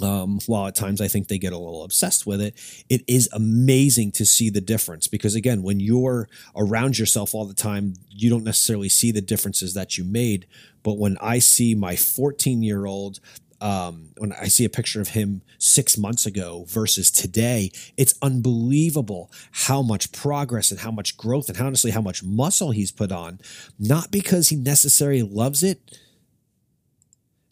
um, 0.00 0.38
while 0.46 0.66
at 0.66 0.74
times 0.74 1.00
I 1.00 1.08
think 1.08 1.28
they 1.28 1.38
get 1.38 1.52
a 1.52 1.58
little 1.58 1.84
obsessed 1.84 2.26
with 2.26 2.40
it, 2.40 2.54
it 2.88 3.02
is 3.06 3.28
amazing 3.32 4.12
to 4.12 4.24
see 4.24 4.50
the 4.50 4.60
difference 4.60 5.08
because, 5.08 5.34
again, 5.34 5.62
when 5.62 5.80
you're 5.80 6.28
around 6.56 6.98
yourself 6.98 7.34
all 7.34 7.44
the 7.44 7.54
time, 7.54 7.94
you 8.08 8.30
don't 8.30 8.44
necessarily 8.44 8.88
see 8.88 9.10
the 9.10 9.20
differences 9.20 9.74
that 9.74 9.98
you 9.98 10.04
made. 10.04 10.46
But 10.82 10.98
when 10.98 11.16
I 11.20 11.40
see 11.40 11.74
my 11.74 11.96
14 11.96 12.62
year 12.62 12.86
old 12.86 13.20
um, 13.60 14.10
when 14.18 14.32
I 14.32 14.46
see 14.46 14.64
a 14.64 14.70
picture 14.70 15.00
of 15.00 15.08
him 15.08 15.42
six 15.58 15.98
months 15.98 16.26
ago 16.26 16.64
versus 16.68 17.10
today, 17.10 17.72
it's 17.96 18.14
unbelievable 18.22 19.32
how 19.50 19.82
much 19.82 20.12
progress 20.12 20.70
and 20.70 20.80
how 20.80 20.90
much 20.90 21.16
growth 21.16 21.48
and 21.48 21.58
honestly 21.60 21.90
how 21.90 22.00
much 22.00 22.22
muscle 22.22 22.70
he's 22.70 22.92
put 22.92 23.10
on. 23.10 23.40
Not 23.78 24.10
because 24.10 24.50
he 24.50 24.56
necessarily 24.56 25.22
loves 25.22 25.62
it, 25.62 25.98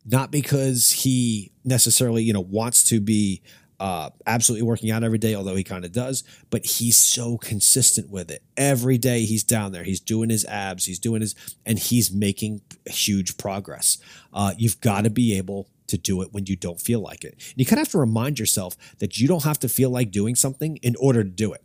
not 0.06 0.30
because 0.30 0.92
he 0.92 1.52
necessarily 1.64 2.22
you 2.22 2.32
know 2.32 2.40
wants 2.40 2.84
to 2.84 3.00
be 3.00 3.42
uh, 3.78 4.10
absolutely 4.26 4.66
working 4.66 4.90
out 4.90 5.04
every 5.04 5.18
day, 5.18 5.34
although 5.34 5.54
he 5.54 5.64
kind 5.64 5.84
of 5.84 5.92
does, 5.92 6.24
but 6.50 6.64
he's 6.64 6.96
so 6.96 7.36
consistent 7.36 8.10
with 8.10 8.30
it. 8.30 8.42
Every 8.56 8.98
day 8.98 9.24
he's 9.24 9.44
down 9.44 9.72
there, 9.72 9.82
he's 9.82 10.00
doing 10.00 10.30
his 10.30 10.44
abs, 10.46 10.86
he's 10.86 10.98
doing 10.98 11.20
his, 11.20 11.34
and 11.64 11.78
he's 11.78 12.10
making 12.12 12.62
huge 12.86 13.36
progress. 13.36 13.98
Uh, 14.32 14.54
you've 14.56 14.80
got 14.80 15.04
to 15.04 15.10
be 15.10 15.36
able 15.36 15.68
to 15.88 15.98
do 15.98 16.22
it 16.22 16.32
when 16.32 16.46
you 16.46 16.56
don't 16.56 16.80
feel 16.80 17.00
like 17.00 17.24
it. 17.24 17.34
And 17.34 17.54
you 17.56 17.64
kind 17.64 17.78
of 17.78 17.86
have 17.86 17.92
to 17.92 17.98
remind 17.98 18.38
yourself 18.38 18.76
that 18.98 19.18
you 19.18 19.28
don't 19.28 19.44
have 19.44 19.60
to 19.60 19.68
feel 19.68 19.90
like 19.90 20.10
doing 20.10 20.34
something 20.34 20.78
in 20.78 20.96
order 20.98 21.22
to 21.22 21.30
do 21.30 21.52
it. 21.52 21.62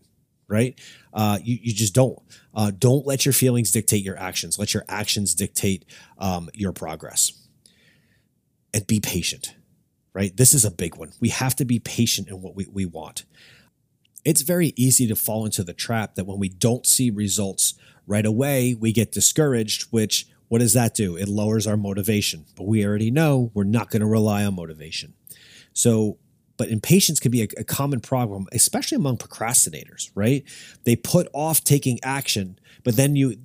Right? 0.47 0.77
Uh, 1.13 1.39
you, 1.41 1.57
you 1.61 1.73
just 1.73 1.95
don't. 1.95 2.19
Uh, 2.53 2.71
don't 2.77 3.07
let 3.07 3.25
your 3.25 3.31
feelings 3.31 3.71
dictate 3.71 4.03
your 4.03 4.19
actions. 4.19 4.59
Let 4.59 4.73
your 4.73 4.83
actions 4.89 5.33
dictate 5.33 5.85
um, 6.17 6.49
your 6.53 6.73
progress. 6.73 7.40
And 8.73 8.87
be 8.87 8.99
patient, 8.99 9.55
right? 10.13 10.35
This 10.35 10.53
is 10.53 10.63
a 10.63 10.71
big 10.71 10.95
one. 10.95 11.11
We 11.19 11.29
have 11.29 11.55
to 11.57 11.65
be 11.65 11.79
patient 11.79 12.29
in 12.29 12.41
what 12.41 12.55
we, 12.55 12.67
we 12.71 12.85
want. 12.85 13.25
It's 14.23 14.41
very 14.41 14.73
easy 14.75 15.07
to 15.07 15.15
fall 15.15 15.45
into 15.45 15.63
the 15.63 15.73
trap 15.73 16.15
that 16.15 16.25
when 16.25 16.39
we 16.39 16.49
don't 16.49 16.85
see 16.85 17.09
results 17.09 17.73
right 18.07 18.25
away, 18.25 18.75
we 18.79 18.93
get 18.93 19.11
discouraged, 19.11 19.91
which 19.91 20.27
what 20.47 20.59
does 20.59 20.73
that 20.73 20.93
do? 20.93 21.15
It 21.15 21.29
lowers 21.29 21.65
our 21.65 21.77
motivation. 21.77 22.45
But 22.57 22.67
we 22.67 22.85
already 22.85 23.09
know 23.09 23.51
we're 23.53 23.63
not 23.63 23.89
going 23.89 24.01
to 24.01 24.05
rely 24.05 24.43
on 24.43 24.55
motivation. 24.55 25.13
So, 25.71 26.17
but 26.57 26.67
impatience 26.67 27.21
can 27.21 27.31
be 27.31 27.43
a, 27.43 27.47
a, 27.57 27.63
common 27.63 28.01
problem, 28.01 28.47
especially 28.51 28.97
among 28.97 29.17
procrastinators, 29.17 30.11
right? 30.13 30.43
They 30.83 30.97
put 30.97 31.29
off 31.33 31.63
taking 31.63 31.99
action, 32.03 32.59
but 32.83 32.97
then 32.97 33.15
you 33.15 33.37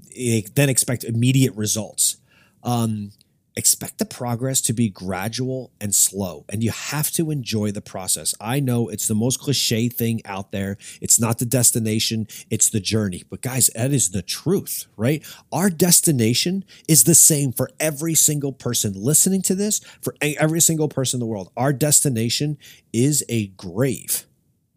then 0.54 0.68
expect 0.68 1.04
immediate 1.04 1.54
results. 1.54 2.16
Um, 2.64 3.12
expect 3.56 3.98
the 3.98 4.04
progress 4.04 4.60
to 4.62 4.72
be 4.72 4.88
gradual 4.90 5.72
and 5.80 5.94
slow, 5.94 6.44
and 6.48 6.62
you 6.62 6.70
have 6.70 7.10
to 7.12 7.30
enjoy 7.30 7.70
the 7.70 7.80
process. 7.80 8.34
I 8.40 8.60
know 8.60 8.88
it's 8.88 9.08
the 9.08 9.14
most 9.14 9.40
cliche 9.40 9.88
thing 9.88 10.20
out 10.24 10.52
there. 10.52 10.76
It's 11.00 11.18
not 11.18 11.38
the 11.38 11.46
destination, 11.46 12.28
it's 12.50 12.68
the 12.68 12.80
journey. 12.80 13.24
But 13.28 13.40
guys, 13.40 13.70
that 13.74 13.92
is 13.92 14.10
the 14.10 14.22
truth, 14.22 14.86
right? 14.96 15.24
Our 15.50 15.70
destination 15.70 16.64
is 16.86 17.04
the 17.04 17.14
same 17.14 17.52
for 17.52 17.70
every 17.80 18.14
single 18.14 18.52
person 18.52 18.92
listening 18.94 19.42
to 19.42 19.54
this, 19.54 19.80
for 20.02 20.14
every 20.20 20.60
single 20.60 20.88
person 20.88 21.18
in 21.18 21.20
the 21.20 21.26
world. 21.26 21.50
Our 21.56 21.72
destination 21.72 22.58
is 22.92 23.24
a 23.28 23.48
grave 23.48 24.25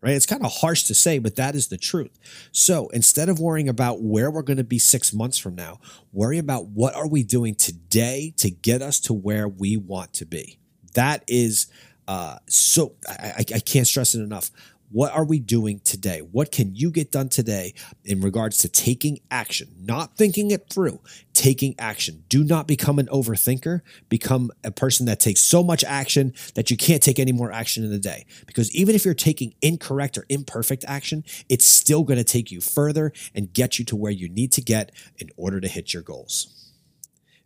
right? 0.02 0.14
It's 0.14 0.26
kind 0.26 0.44
of 0.44 0.52
harsh 0.52 0.84
to 0.84 0.94
say, 0.94 1.20
but 1.20 1.36
that 1.36 1.56
is 1.56 1.68
the 1.68 1.78
truth. 1.78 2.18
So 2.52 2.88
instead 2.90 3.30
of 3.30 3.40
worrying 3.40 3.70
about 3.70 4.02
where 4.02 4.32
we're 4.32 4.42
going 4.42 4.58
to 4.58 4.64
be 4.64 4.80
six 4.80 5.14
months 5.14 5.38
from 5.38 5.56
now, 5.56 5.80
worry 6.14 6.38
about 6.38 6.68
what 6.68 6.96
are 6.96 7.08
we 7.08 7.24
doing 7.24 7.56
today 7.56 8.34
to 8.38 8.50
get 8.50 8.82
us 8.82 9.00
to 9.02 9.14
where 9.14 9.48
we 9.48 9.78
want 9.78 10.14
to 10.14 10.26
be. 10.26 10.58
That 10.94 11.24
is 11.28 11.68
uh, 12.08 12.40
so 12.48 12.96
I, 13.08 13.46
I 13.54 13.60
can't 13.60 13.86
stress 13.86 14.16
it 14.16 14.22
enough. 14.22 14.50
What 14.92 15.14
are 15.14 15.24
we 15.24 15.40
doing 15.40 15.82
today? 15.82 16.20
What 16.20 16.52
can 16.52 16.76
you 16.76 16.90
get 16.90 17.12
done 17.12 17.30
today 17.30 17.76
in 18.04 18.22
regards 18.22 18.58
to 18.60 18.70
taking 18.70 19.20
action, 19.30 19.68
not 19.80 20.18
thinking 20.18 20.50
it 20.50 20.68
through, 20.70 21.00
taking 21.34 21.76
action? 21.78 22.24
Do 22.28 22.44
not 22.44 22.68
become 22.68 22.98
an 22.98 23.06
overthinker. 23.08 23.82
Become 24.10 24.50
a 24.64 24.72
person 24.72 25.06
that 25.06 25.20
takes 25.20 25.42
so 25.42 25.64
much 25.64 25.84
action 25.84 26.34
that 26.56 26.72
you 26.72 26.78
can't 26.78 27.04
take 27.04 27.20
any 27.20 27.32
more 27.32 27.52
action 27.52 27.84
in 27.84 27.92
the 27.92 28.00
day. 28.00 28.26
Because 28.48 28.74
even 28.76 28.96
if 28.96 29.06
you're 29.06 29.14
taking 29.14 29.54
incorrect 29.62 30.18
or 30.18 30.26
imperfect 30.28 30.84
action, 30.88 31.24
it's 31.50 31.68
still 31.68 32.04
going 32.04 32.18
to 32.18 32.24
take 32.24 32.52
you 32.52 32.60
further 32.60 33.14
and 33.36 33.54
get 33.54 33.78
you 33.78 33.86
to 33.86 33.96
where 33.96 34.12
you 34.12 34.28
need 34.28 34.52
to 34.54 34.62
get 34.62 34.92
in 35.18 35.30
order 35.38 35.60
to 35.60 35.68
hit 35.68 35.94
your 35.94 36.02
goals. 36.02 36.59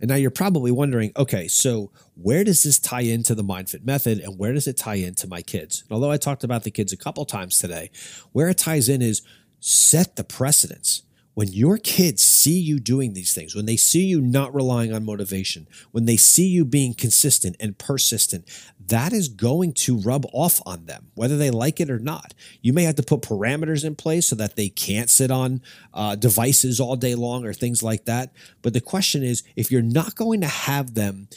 And 0.04 0.10
now 0.10 0.16
you're 0.18 0.32
probably 0.32 0.70
wondering, 0.70 1.14
okay, 1.16 1.48
so 1.48 1.90
where 2.16 2.44
does 2.44 2.64
this 2.64 2.78
tie 2.78 3.04
into 3.04 3.34
the 3.36 3.42
MindFit 3.42 3.86
method 3.86 4.20
and 4.20 4.38
where 4.38 4.52
does 4.52 4.68
it 4.68 4.76
tie 4.76 4.96
into 4.96 5.28
my 5.28 5.42
kids? 5.42 5.82
And 5.84 5.94
although 5.94 6.12
I 6.12 6.18
talked 6.18 6.44
about 6.44 6.66
the 6.66 6.72
kids 6.72 6.92
a 6.92 6.98
couple 6.98 7.24
times 7.24 7.58
today, 7.58 7.90
where 8.34 8.50
it 8.50 8.58
ties 8.58 8.90
in 8.90 9.02
is 9.02 9.22
set 9.62 10.18
the 10.18 10.26
precedence 10.26 11.04
when 11.34 11.48
your 11.48 11.78
kids 11.78 12.24
see 12.24 12.60
you 12.60 12.80
doing 12.80 13.14
these 13.14 13.34
things, 13.34 13.56
when 13.56 13.66
they 13.66 13.78
see 13.78 14.06
you 14.06 14.22
not 14.22 14.54
relying 14.54 14.94
on 14.94 15.06
motivation, 15.06 15.68
when 15.92 16.06
they 16.06 16.18
see 16.18 16.48
you 16.48 16.64
being 16.64 16.94
consistent 16.94 17.56
and 17.60 17.78
persistent, 17.78 18.46
that 18.88 19.14
is 19.14 19.30
going 19.30 19.74
to 19.74 19.98
rub 19.98 20.26
off 20.34 20.62
on 20.66 20.86
them, 20.86 21.08
whether 21.16 21.38
they 21.38 21.50
like 21.50 21.80
it 21.80 21.90
or 21.90 22.00
not. 22.00 22.34
You 22.62 22.74
may 22.74 22.84
have 22.84 22.96
to 22.96 23.04
put 23.04 23.22
parameters 23.22 23.84
in 23.84 23.96
place 23.96 24.28
so 24.28 24.36
that 24.36 24.56
they 24.56 24.70
can't 24.70 25.10
sit 25.10 25.32
on 25.32 25.62
uh, 25.94 26.16
devices 26.16 26.80
all 26.80 26.96
day 26.96 27.16
long 27.16 27.46
or 27.46 27.54
things 27.54 27.82
like 27.82 28.06
that. 28.06 28.32
But 28.62 28.74
the 28.74 28.82
question 28.82 29.24
is 29.24 29.44
if 29.56 29.72
you're 29.72 29.82
not 29.82 30.16
going 30.16 30.42
to 30.42 30.48
have 30.48 30.94
them 30.94 31.28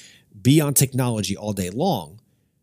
be 0.41 0.61
on 0.61 0.75
technology 0.75 1.37
all 1.37 1.53
day 1.53 1.71
long, 1.71 2.21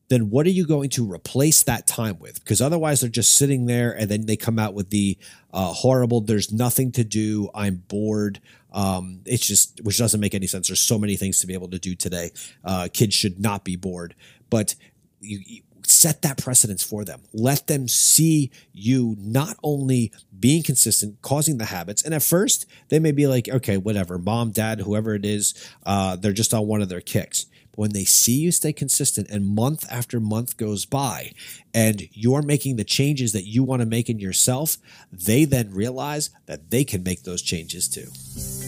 then 0.10 0.30
what 0.30 0.46
are 0.46 0.52
you 0.52 0.66
going 0.66 0.90
to 0.92 1.12
replace 1.12 1.64
that 1.64 1.88
time 1.88 2.20
with? 2.20 2.44
Because 2.44 2.62
otherwise, 2.62 3.02
they're 3.02 3.10
just 3.10 3.36
sitting 3.36 3.66
there 3.66 3.92
and 3.92 4.10
then 4.10 4.26
they 4.26 4.36
come 4.36 4.60
out 4.60 4.74
with 4.74 4.90
the 4.90 5.18
uh, 5.54 5.72
horrible, 5.74 6.22
there's 6.22 6.52
nothing 6.52 6.92
to 6.94 7.04
do, 7.04 7.50
I'm 7.56 7.78
bored. 7.88 8.40
Um, 8.72 9.22
it's 9.26 9.46
just, 9.46 9.82
which 9.84 9.98
doesn't 9.98 10.20
make 10.20 10.34
any 10.34 10.48
sense. 10.48 10.68
There's 10.68 10.82
so 10.82 10.98
many 10.98 11.16
things 11.16 11.40
to 11.40 11.48
be 11.48 11.54
able 11.54 11.70
to 11.70 11.80
do 11.80 11.96
today. 11.96 12.32
Uh, 12.64 12.88
kids 12.92 13.14
should 13.14 13.40
not 13.40 13.64
be 13.64 13.76
bored, 13.76 14.16
but 14.50 14.76
you, 15.20 15.40
you 15.46 15.62
set 15.86 16.22
that 16.22 16.38
precedence 16.38 16.84
for 16.84 17.04
them. 17.06 17.22
Let 17.34 17.68
them 17.68 17.88
see 17.88 18.52
you 18.72 19.16
not 19.20 19.58
only 19.64 20.12
being 20.38 20.64
consistent, 20.64 21.22
causing 21.22 21.58
the 21.58 21.66
habits. 21.66 22.04
And 22.04 22.14
at 22.14 22.24
first, 22.24 22.66
they 22.90 23.00
may 23.00 23.12
be 23.12 23.28
like, 23.28 23.50
okay, 23.50 23.78
whatever, 23.78 24.18
mom, 24.18 24.52
dad, 24.52 24.82
whoever 24.82 25.14
it 25.14 25.26
is, 25.26 25.54
uh, 25.86 26.16
they're 26.16 26.34
just 26.34 26.54
on 26.54 26.68
one 26.68 26.82
of 26.82 26.90
their 26.90 27.02
kicks. 27.02 27.46
When 27.76 27.92
they 27.92 28.06
see 28.06 28.40
you 28.40 28.52
stay 28.52 28.74
consistent 28.74 29.30
and 29.30 29.46
month 29.46 29.86
after 29.90 30.20
month 30.20 30.58
goes 30.58 30.86
by 30.86 31.32
and 31.74 32.08
you're 32.12 32.44
making 32.44 32.76
the 32.76 32.84
changes 32.84 33.34
that 33.34 33.48
you 33.48 33.64
want 33.64 33.82
to 33.82 33.88
make 33.88 34.10
in 34.10 34.20
yourself, 34.20 34.78
they 35.12 35.46
then 35.46 35.74
realize 35.74 36.30
that 36.46 36.70
they 36.70 36.84
can 36.84 37.04
make 37.04 37.24
those 37.24 37.42
changes 37.42 37.88
too. 37.88 38.63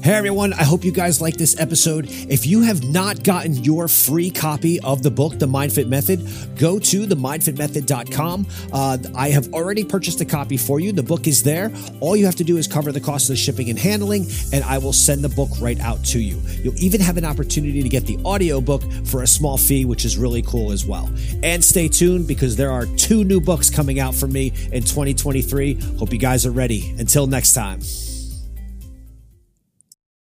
Hey 0.00 0.14
everyone, 0.14 0.52
I 0.52 0.62
hope 0.62 0.84
you 0.84 0.92
guys 0.92 1.20
like 1.20 1.36
this 1.36 1.58
episode. 1.58 2.06
If 2.08 2.46
you 2.46 2.62
have 2.62 2.84
not 2.84 3.24
gotten 3.24 3.52
your 3.64 3.88
free 3.88 4.30
copy 4.30 4.78
of 4.80 5.02
the 5.02 5.10
book, 5.10 5.38
The 5.38 5.46
MindFit 5.46 5.88
Method, 5.88 6.20
go 6.56 6.78
to 6.78 7.06
themindfitmethod.com. 7.06 8.46
Uh, 8.72 8.98
I 9.16 9.30
have 9.30 9.52
already 9.52 9.84
purchased 9.84 10.20
a 10.20 10.24
copy 10.24 10.56
for 10.56 10.78
you. 10.78 10.92
The 10.92 11.02
book 11.02 11.26
is 11.26 11.42
there. 11.42 11.72
All 12.00 12.16
you 12.16 12.26
have 12.26 12.36
to 12.36 12.44
do 12.44 12.56
is 12.56 12.68
cover 12.68 12.92
the 12.92 13.00
cost 13.00 13.24
of 13.24 13.30
the 13.30 13.36
shipping 13.36 13.68
and 13.70 13.78
handling, 13.78 14.26
and 14.52 14.62
I 14.64 14.78
will 14.78 14.92
send 14.92 15.22
the 15.22 15.28
book 15.28 15.50
right 15.60 15.78
out 15.80 16.02
to 16.06 16.20
you. 16.20 16.40
You'll 16.62 16.78
even 16.78 17.00
have 17.00 17.16
an 17.16 17.24
opportunity 17.24 17.82
to 17.82 17.88
get 17.88 18.06
the 18.06 18.18
audiobook 18.18 18.82
for 19.04 19.22
a 19.22 19.26
small 19.26 19.58
fee, 19.58 19.84
which 19.84 20.04
is 20.04 20.16
really 20.16 20.42
cool 20.42 20.70
as 20.70 20.86
well. 20.86 21.10
And 21.42 21.62
stay 21.62 21.88
tuned 21.88 22.28
because 22.28 22.56
there 22.56 22.70
are 22.70 22.86
two 22.86 23.24
new 23.24 23.40
books 23.40 23.68
coming 23.68 23.98
out 23.98 24.14
for 24.14 24.28
me 24.28 24.52
in 24.72 24.84
2023. 24.84 25.74
Hope 25.98 26.12
you 26.12 26.18
guys 26.18 26.46
are 26.46 26.52
ready. 26.52 26.94
Until 26.98 27.26
next 27.26 27.52
time. 27.52 27.80